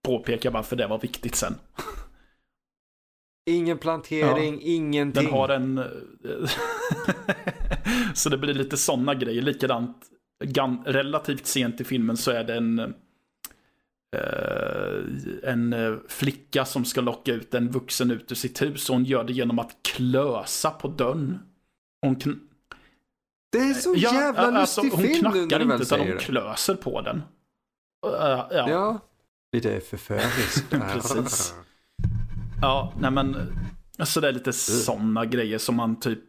[0.06, 1.56] påpekar varför det var viktigt sen.
[3.50, 5.24] Ingen plantering, ingenting.
[5.24, 5.78] Den har en...
[5.78, 5.86] eh,
[8.13, 9.41] så det blir lite sådana grejer.
[9.41, 9.98] Likadant,
[10.45, 12.80] gan, relativt sent i filmen så är det en...
[12.80, 12.89] eh,
[15.43, 19.06] en eh, flicka som ska locka ut en vuxen ut ur sitt hus och hon
[19.06, 21.39] gör det genom att klösa på dörren.
[22.02, 22.39] Hon, kn-
[23.52, 26.75] Det är så Ja, jävla alltså, lustig hon film när knackar inte utan hon klöser
[26.75, 27.15] på den.
[28.06, 28.47] Uh, ja.
[28.69, 28.99] Ja.
[29.54, 30.69] Lite förföriskt.
[30.93, 31.54] Precis.
[32.62, 33.36] Ja, nej men.
[33.97, 36.19] Alltså det är lite sådana grejer som man typ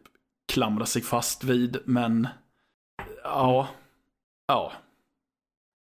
[0.53, 2.27] klamrar sig fast vid, men.
[3.23, 3.67] Ja.
[4.51, 4.71] Ja.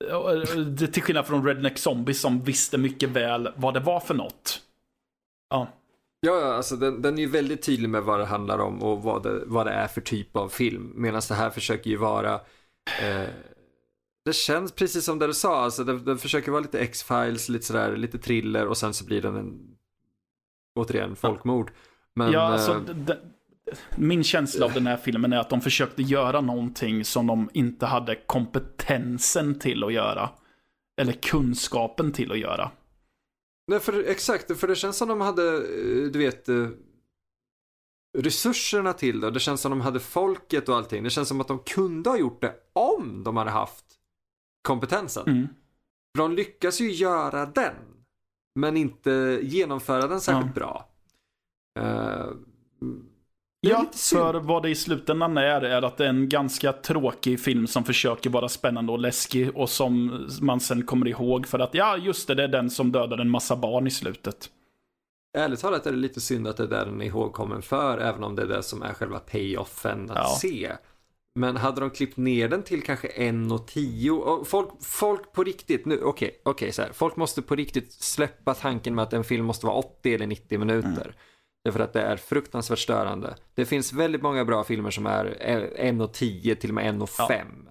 [0.10, 4.13] Ja, det- Till skillnad från Redneck Zombies som visste mycket väl vad det var för
[4.13, 4.62] något.
[5.50, 5.68] Ja.
[6.20, 9.24] Ja, alltså den, den är ju väldigt tydlig med vad det handlar om och vad
[9.24, 10.92] det, vad det är för typ av film.
[10.96, 12.34] Medan det här försöker ju vara
[13.02, 13.28] eh,
[14.26, 17.66] Det känns precis som det du sa, alltså den, den försöker vara lite X-Files, lite
[17.66, 19.78] sådär, lite thriller och sen så blir den en
[20.76, 21.72] återigen folkmord.
[22.16, 23.18] Men, ja, alltså, eh, d- d-
[23.95, 27.86] min känsla av den här filmen är att de försökte göra någonting som de inte
[27.86, 30.30] hade kompetensen till att göra.
[31.02, 32.71] Eller kunskapen till att göra.
[33.67, 36.67] Nej, för, exakt, för det känns som de hade, eh, du vet, eh,
[38.17, 39.32] resurserna till det.
[39.32, 41.04] Det känns som de hade folket och allting.
[41.04, 43.86] Det känns som att de kunde ha gjort det om de hade haft
[44.62, 45.23] kompetensen.
[45.28, 45.47] Mm.
[46.15, 47.76] För de lyckas ju göra den.
[48.56, 50.89] Men inte genomföra den särskilt bra.
[51.80, 52.26] Eh,
[52.82, 53.12] det är
[53.69, 57.67] Ja, för vad det i slutändan är, är att det är en ganska tråkig film
[57.67, 61.97] som försöker vara spännande och läskig och som man sen kommer ihåg för att ja,
[61.97, 64.49] just det, det är den som dödade en massa barn i slutet.
[65.38, 68.23] Ärligt talat är det lite synd att det är där den är ihågkommen för, även
[68.23, 70.38] om det är det som är själva payoffen att Ja.
[70.41, 70.71] se.
[71.36, 75.44] Men hade de klippt ner den till kanske en och tio, och folk, folk på
[75.44, 79.23] riktigt, nu, okej, okej så här, folk måste på riktigt släppa tanken med att en
[79.23, 80.88] film måste vara 80 eller 90 minuter.
[80.90, 81.13] Mm.
[81.64, 83.36] Därför att det är fruktansvärt störande.
[83.56, 85.26] Det finns väldigt många bra filmer som är
[85.76, 87.28] en och tio, till och med en och Ja.
[87.28, 87.70] fem.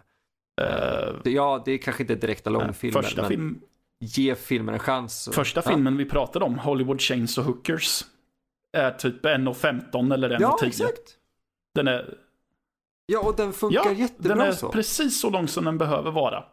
[0.61, 3.61] Eh, Ja, det är kanske inte direkta långfilmer, första men film,
[4.01, 5.29] ge filmen en chans.
[5.33, 5.71] första ja.
[5.71, 8.05] filmen vi pratade om, Hollywood Chains och Hookers,
[8.77, 10.37] är typ 1.15 eller 1.10.
[10.41, 11.17] Ja, exakt.
[11.75, 12.19] Den är,
[13.07, 14.69] Ja, och den funkar ja, jättebra den är så.
[14.73, 16.45] precis så lång som den behöver vara.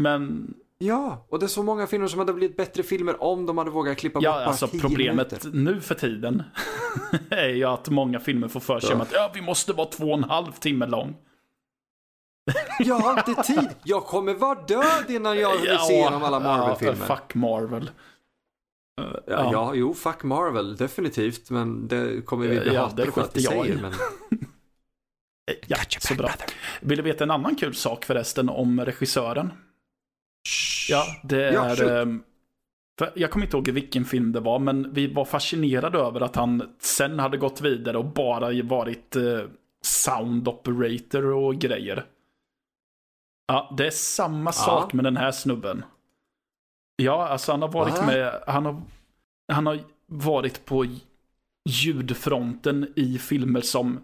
[0.00, 3.58] Men Ja, och det är så många filmer som hade blivit bättre filmer om de
[3.58, 5.50] hade vågat klippa bort Ja, bara alltså 10 problemet minuter.
[5.74, 6.42] nu för tiden
[7.30, 9.02] är ju att många filmer får för sig Ja.
[9.02, 11.16] att ja, vi måste vara två och en halv timme lång.
[12.78, 13.68] Jag har inte tid.
[13.84, 16.96] Jag kommer vara död innan jag vill se igenom alla Marvel-filmer.
[17.08, 17.90] Ja, fuck Marvel.
[19.00, 21.50] Eh, Ja, ja, jo, fuck Marvel, definitivt.
[21.50, 23.78] Men det kommer vi bli Ja, hatade för att vi säger.
[23.82, 23.92] Men...
[25.66, 26.30] Ja, så bra.
[26.80, 29.52] Vill du veta en annan kul sak förresten om regissören?
[30.88, 32.02] Ja, det Ja, är...
[32.02, 32.22] ehm,
[33.14, 36.76] jag kommer inte ihåg vilken film det var, men vi var fascinerade över att han
[36.78, 39.40] sen hade gått vidare och bara varit eh,
[39.82, 42.06] sound operator och grejer.
[43.46, 45.84] Ja, det är samma sak med den här snubben.
[46.96, 48.06] Ja, alltså han har varit Va?
[48.06, 48.82] med, han har,
[49.52, 50.86] han har varit på
[51.68, 54.00] ljudfronten i filmer som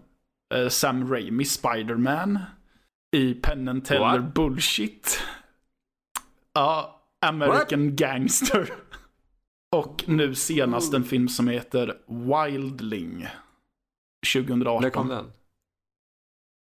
[0.55, 2.39] eh, Sam Raimi, Spider-Man,
[3.15, 4.19] i Penn Teller?
[4.19, 5.19] Bullshit.
[6.57, 8.73] Ja, American Gangster.
[9.75, 13.27] Och nu senast en film som heter Wildling.
[14.33, 14.81] 2018.
[14.81, 15.25] När kom den?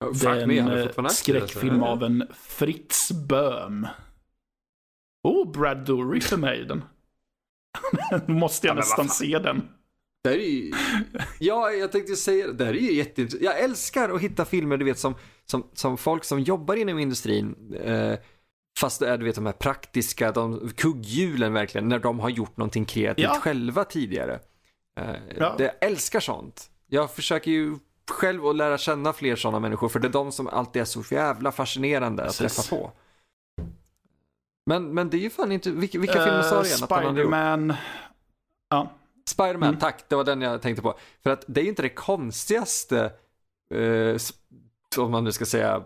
[0.05, 3.87] Oh, Det är en skräckfilm av en Fritz Böhm.
[5.23, 6.83] Oh, Brad Dourif med i den.
[8.27, 9.69] Nu måste jag Ja, nästan se den.
[10.23, 10.71] Det är ju...
[11.39, 12.53] Ja, jag tänkte säga det.
[12.53, 13.43] Det här är ju jätteintressant.
[13.43, 15.15] Jag älskar att hitta filmer, du vet, som,
[15.45, 17.73] som, som folk som jobbar inom industrin.
[17.73, 18.19] Eh,
[18.79, 22.57] fast det är, du vet, de här praktiska, de, kugghjulen verkligen, när de har gjort
[22.57, 23.39] någonting kreativt Ja.
[23.41, 24.39] själva tidigare.
[24.99, 25.55] Eh, Ja.
[25.57, 26.69] det, jag älskar sånt.
[26.87, 27.77] Jag försöker ju
[28.11, 31.03] själv att lära känna fler sådana människor, för det är de som alltid är så
[31.11, 32.55] jävla fascinerande att Precis.
[32.69, 32.91] träffa på.
[34.65, 36.91] Men, men det är ju fan inte, vilka, vilka filmer sa du igen att?
[36.91, 37.73] Eh, Spiderman.
[38.69, 38.91] Ja,
[39.29, 39.79] Spiderman, Mm.
[39.79, 40.09] tack.
[40.09, 40.97] Det var den jag tänkte på.
[41.23, 43.11] För att det är ju inte det konstigaste,
[43.73, 44.17] eh,
[44.97, 45.83] om man nu ska säga,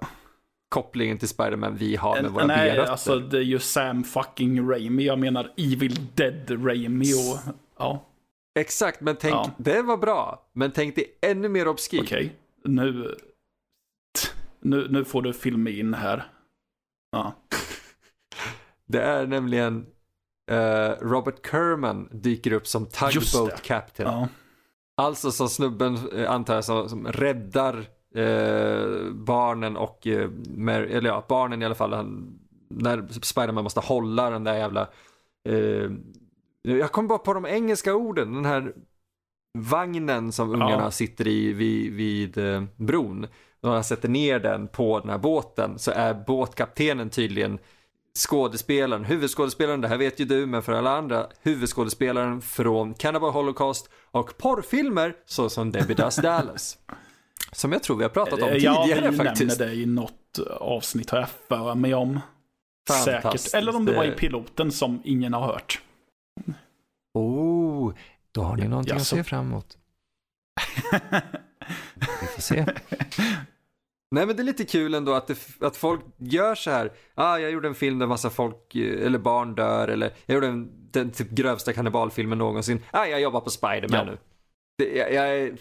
[0.69, 2.91] kopplingen till Spiderman vi har med våra nej, B-rötter.
[2.91, 5.03] alltså det är ju Sam fucking Raimi.
[5.05, 7.53] Jag menar Evil Dead Raimi och...
[7.77, 8.05] Ja,
[8.59, 9.51] Exakt, men tänk, Ja.
[9.57, 10.49] det var bra.
[10.53, 12.01] Men tänk dig ännu mer obskyrt.
[12.01, 12.35] okej.
[12.63, 13.15] Nu,
[14.59, 14.87] nu...
[14.89, 16.23] Nu får du filma in här.
[17.11, 17.33] Ja.
[18.85, 19.85] Det är nämligen
[20.51, 24.09] eh, Robert Kerman dyker upp som tugboat captain.
[24.09, 24.27] ja.
[24.97, 31.09] Alltså som snubben, eh, antar jag, som, som räddar eh, barnen och, eh, Mar- eller
[31.09, 31.93] ja, barnen i alla fall.
[31.93, 32.39] Han,
[32.69, 34.87] när Spiderman måste hålla den där jävla,
[35.49, 35.91] eh,
[36.61, 38.73] jag kom bara på de engelska orden, den här
[39.57, 40.91] vagnen som ungarna Ja.
[40.91, 43.27] sitter i vid, vid eh, bron.
[43.61, 47.59] När han sätter ner den på den här båten så är båtkaptenen tydligen
[48.17, 53.89] skådespelaren, huvudskådespelaren, det här vet ju du, men för alla andra, huvudskådespelaren från Cannibal Holocaust
[54.11, 56.77] och porrfilmer såsom Debbie Does Dallas.
[57.51, 59.59] Som jag tror vi har pratat om Eh, ja, tidigare vi faktiskt.
[59.59, 62.19] det i något avsnitt har jag för mig om.
[63.05, 63.53] Säkert.
[63.53, 65.81] Eller om det var i Det- piloten som ingen har hört.
[67.13, 67.93] Oh,
[68.31, 69.15] då har ni någonting Jaså.
[69.15, 69.77] att se fram emot.
[72.21, 72.65] Vi får se.
[74.11, 76.91] Nej men det är lite kul ändå att, det, att folk gör så här.
[77.15, 80.47] Ah, jag gjorde en film där massa folk, eh, eller barn dör, eller jag gjorde
[80.47, 82.83] en, den typ grövsta kannibalfilmen någonsin.
[82.91, 84.03] Ah, jag jobbar på Spiderman Ja.
[84.03, 84.17] nu.
[84.77, 85.57] Det, jag, jag är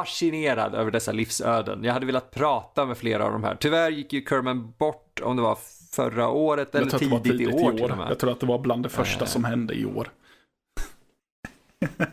[0.00, 1.84] fascinerad över dessa livsöden.
[1.84, 3.56] Jag hade velat prata med flera av de här.
[3.60, 5.58] Tyvärr gick ju Kerman bort, om det var
[5.92, 8.10] förra året eller jag tidigt, tidigt i år, och med.
[8.10, 9.28] Jag tror att det var bland det första Eh.
[9.28, 10.10] som hände i år.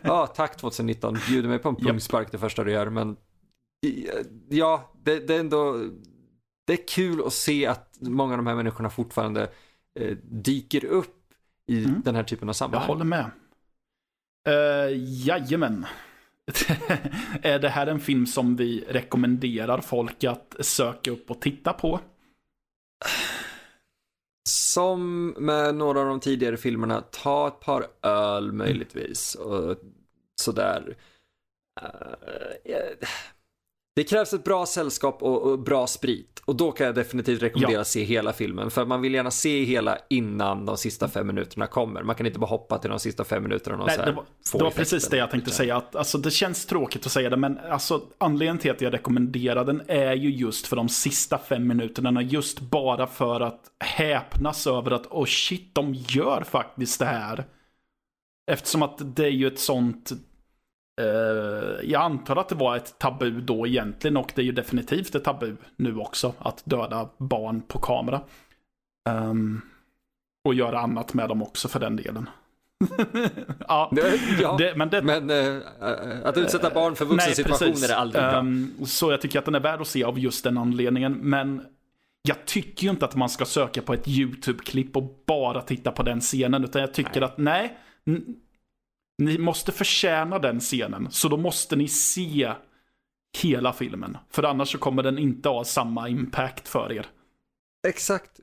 [0.02, 1.18] Ja, tack 2019.
[1.28, 3.16] Bjuder mig på en pungspark det första du gör, men
[4.50, 5.86] ja, det, det är ändå,
[6.68, 9.50] det är kul att se att många av de här människorna fortfarande
[10.00, 11.20] eh, dyker upp
[11.72, 12.02] i Mm.
[12.06, 12.88] den här typen av Jag sammanhang.
[12.88, 13.32] håller med.
[14.50, 15.86] Uh, jajamän.
[17.42, 22.00] är det här en film som vi rekommenderar folk att söka upp och titta på?
[24.50, 29.78] Som med några av de tidigare filmerna, ta ett par öl möjligtvis och
[30.42, 30.98] sådär.
[31.82, 32.80] Eh, ja,
[33.96, 37.82] det krävs ett bra sällskap och bra sprit och då kan jag definitivt rekommendera Ja.
[37.82, 41.68] att se hela filmen för man vill gärna se hela innan de sista fem minuterna
[41.68, 42.04] kommer.
[42.04, 44.16] Man kan inte bara hoppa till de sista fem minuterna och Nej, så det här
[44.16, 45.78] var, få det var precis det jag tänkte Utan- säga.
[45.78, 49.66] Att, alltså, det känns tråkigt att säga det, men alltså, anledningen till att jag rekommenderar
[49.66, 52.22] den är ju just för de sista fem minuterna.
[52.22, 57.46] Just bara för att häpnas över att oh shit, de gör faktiskt det här.
[58.52, 60.12] Eftersom att det är ju ett sånt...
[61.02, 65.16] Eh, jag antar att det var ett tabu då egentligen och det är ju definitivt
[65.16, 68.22] ett tabu nu också att döda barn på kamera.
[69.10, 69.62] Ehm,
[70.46, 72.30] och göra annat med dem också för den delen.
[73.68, 73.92] ja,
[74.42, 75.58] ja, det, men det, men eh,
[76.24, 77.90] att utsätta barn för vuxna Nej, situationer precis.
[77.90, 78.40] är aldrig bra.
[78.40, 81.14] Ehm, så jag tycker att den är värd att se av just den anledningen.
[81.14, 81.66] Men
[82.22, 86.04] jag tycker ju inte att man ska söka på ett YouTube-klipp och bara titta på
[86.04, 86.64] den scenen.
[86.64, 87.24] Utan jag tycker Nej.
[87.24, 87.78] att nej,
[89.18, 91.08] ni måste förtjäna den scenen.
[91.12, 92.54] Så då måste ni se
[93.42, 94.18] hela filmen.
[94.32, 97.06] För annars så kommer den inte ha samma impact för er.
[97.88, 98.40] Exakt.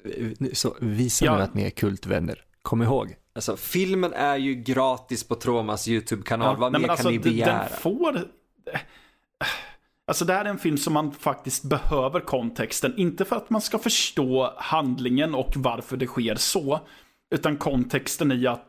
[0.52, 1.36] Så visa Ja.
[1.36, 2.44] nu att ni är kultvänner.
[2.62, 3.16] Kom ihåg.
[3.32, 6.56] Alltså filmen är ju gratis på Tromas YouTube-kanal.
[6.56, 7.58] Vad nej, mer kan ni d- begära?
[7.58, 8.24] Den får...
[10.06, 12.94] Alltså det här är en film som man faktiskt behöver kontexten.
[12.96, 16.80] Inte för att man ska förstå handlingen och varför det sker så.
[17.34, 18.66] Utan kontexten i att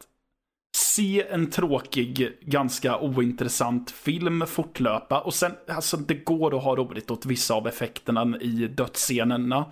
[0.95, 5.21] se en tråkig, ganska ointressant film fortlöpa.
[5.21, 9.65] Och sen, alltså det går att ha roligt åt vissa av effekterna i dödsscenerna.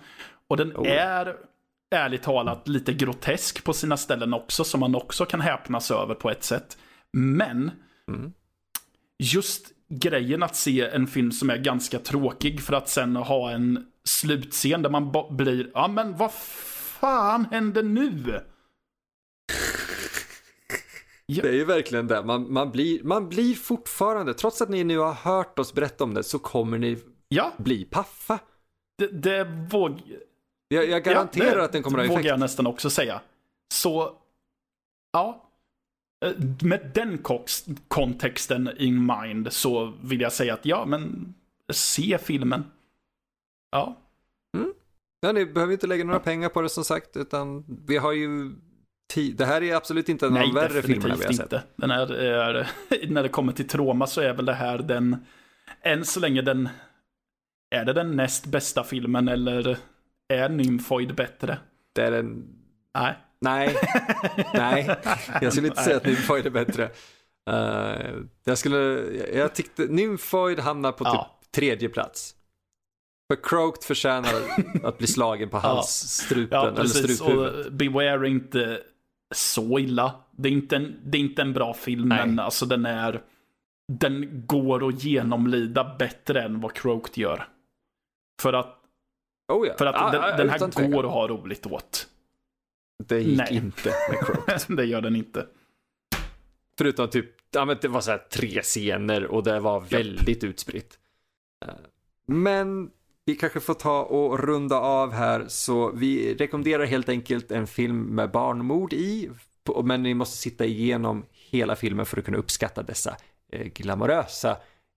[0.48, 0.88] Och den Oh.
[0.88, 1.36] är,
[1.94, 6.30] ärligt talat, lite grotesk på sina ställen också, som man också kan häpnas över på
[6.30, 6.78] ett sätt.
[7.12, 7.70] Men,
[8.08, 8.32] Mm.
[9.18, 13.86] just grejen att se en film som är ganska tråkig för att sen ha en
[14.04, 18.40] slutscen där man blir, ja men vad fan händer nu?
[21.42, 22.22] Det är ju verkligen det.
[22.24, 26.14] Man, man, blir, man blir fortfarande, trots att ni nu har hört oss berätta om
[26.14, 28.38] det, så kommer ni Ja, bli paffa.
[28.98, 30.02] det, det våg...
[30.68, 32.28] Jag, jag garanterar ja, det att den kommer att ha vågar effekt.
[32.30, 33.20] jag nästan också säga.
[33.74, 34.12] Så,
[35.12, 35.50] ja.
[36.24, 37.18] Eh, Med den
[37.88, 41.34] kontexten in mind så vill jag säga att ja, men
[41.72, 42.64] se filmen.
[43.70, 43.96] Ja,
[45.22, 48.52] Ja, ni behöver inte lägga några pengar på det som sagt, utan vi har ju
[49.10, 49.36] tid.
[49.36, 51.42] Det här är absolut inte en av de värre filmerna vi har sett.
[51.42, 51.62] inte.
[51.76, 52.68] Den är, är,
[53.08, 55.16] när det kommer till Troma så är väl det här den,
[55.82, 56.68] än så länge den,
[57.70, 59.76] är det den näst bästa filmen eller
[60.28, 61.58] är Nymphoid bättre?
[61.94, 62.44] Det är en...
[62.98, 63.14] Nej.
[63.40, 63.76] Nej,
[64.54, 64.96] nej.
[65.40, 66.90] Jag skulle inte säga att Nymphoid är bättre.
[67.50, 68.78] Eh, jag skulle,
[69.34, 71.38] jag tyckte Nymphoid hamnar på typ Ja.
[71.54, 72.34] tredje plats.
[73.32, 74.30] För Croaked förtjänar
[74.84, 77.14] att bli slagen på halsstrupen, Ja, eller precis.
[77.16, 77.66] struphuvudet.
[77.66, 78.80] Och Beware inte
[79.30, 80.14] så illa.
[80.30, 82.26] Det är inte en, det är inte en bra film, Nej.
[82.26, 83.22] men alltså den är...
[83.92, 87.48] Den går att genomlida bättre än vad Croaked gör.
[88.42, 88.76] För att,
[89.52, 89.74] Oh ja.
[89.78, 92.08] för att Ja, den, ja, den här går att ha roligt åt.
[93.04, 93.54] Det gick Nej.
[93.56, 94.60] inte med Croaked.
[94.76, 95.46] det gör den inte.
[96.78, 100.98] Förutom typ, ja men det var så här tre scener och det var väldigt utspritt.
[101.66, 101.74] Eh,
[102.26, 102.90] Men
[103.30, 108.02] vi kanske får ta och runda av här så vi rekommenderar helt enkelt en film
[108.02, 109.30] med barnmord i.
[109.84, 113.16] Men ni måste sitta igenom hela filmen för att kunna uppskatta dessa
[113.52, 114.56] eh, glamorösa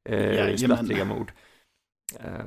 [0.09, 1.31] eh, splattriga mord.
[2.19, 2.45] Eh,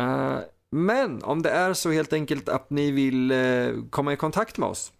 [0.00, 0.38] eh,
[0.70, 4.68] men om det är så helt enkelt att ni vill eh, komma i kontakt med
[4.68, 4.92] oss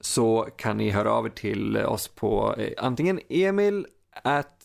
[0.00, 3.86] så kan ni höra av er till oss på antingen emil
[4.22, 4.58] at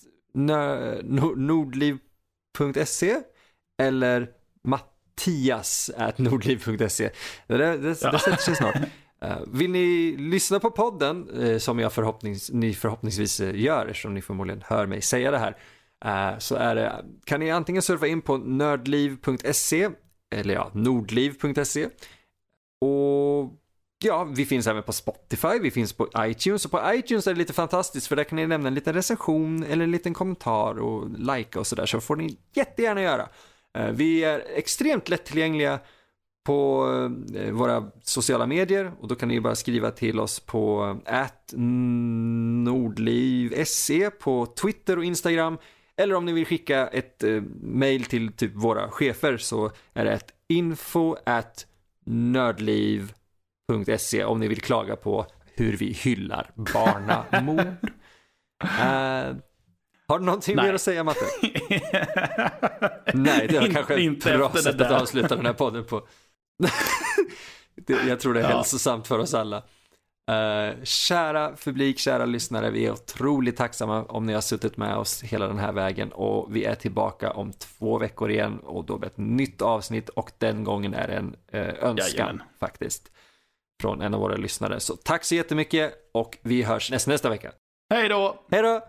[1.33, 3.21] nordliv.se
[3.81, 4.36] eller
[5.17, 7.09] mattias at nordliv.se.
[7.47, 8.11] Det, det, Ja.
[8.11, 8.75] det sätter sig snart.
[9.21, 14.13] Eh, vill ni lyssna på podden, eh, som jag förhoppnings, ni förhoppningsvis eh, gör, eftersom
[14.13, 18.21] ni förmodligen hör mig säga det här, så är det, kan ni antingen surfa in
[18.21, 19.89] på nördliv.se,
[20.35, 21.85] eller ja, nordliv.se,
[22.81, 23.53] och
[24.03, 27.37] Ja, vi finns även på Spotify, vi finns på iTunes och på iTunes är det
[27.39, 31.09] lite fantastiskt för där kan ni lämna en liten recension eller en liten kommentar och
[31.09, 33.29] likea och sådär så får ni jättegärna göra.
[33.77, 35.79] Eh, Vi är extremt lättillgängliga
[36.45, 36.87] på
[37.35, 41.53] eh, våra sociala medier och då kan ni bara skriva till oss på at
[42.63, 45.57] nordliv.se på Twitter och Instagram
[45.97, 50.11] eller om ni vill skicka ett eh, mail till typ våra chefer så är det
[50.11, 51.65] ett info at
[52.05, 53.13] nördliv
[53.97, 55.25] .se om ni vill klaga på
[55.55, 57.75] hur vi hyllar barnamord.
[58.63, 59.35] Eh,
[60.07, 60.65] har du någonting Nej.
[60.65, 61.25] mer att säga Matte?
[63.13, 65.53] Nej, det var In- kanske ett inte bra efter det sätt att avsluta den här
[65.53, 66.07] podden på.
[67.87, 68.57] det, jag tror det är Ja.
[68.57, 69.63] hälsosamt för oss alla.
[70.31, 75.23] Eh, kära publik, kära lyssnare, vi är otroligt tacksamma om ni har suttit med oss
[75.23, 79.07] hela den här vägen och vi är tillbaka om två veckor igen och då med
[79.07, 82.43] ett nytt avsnitt och den gången är det en eh, önskan Jajamän.
[82.59, 83.11] faktiskt
[83.81, 84.79] från en av våra lyssnare.
[84.79, 87.51] Så tack så jättemycket och vi hörs nästa, nästa vecka.
[87.93, 88.43] Hej då!
[88.51, 88.81] Hej då!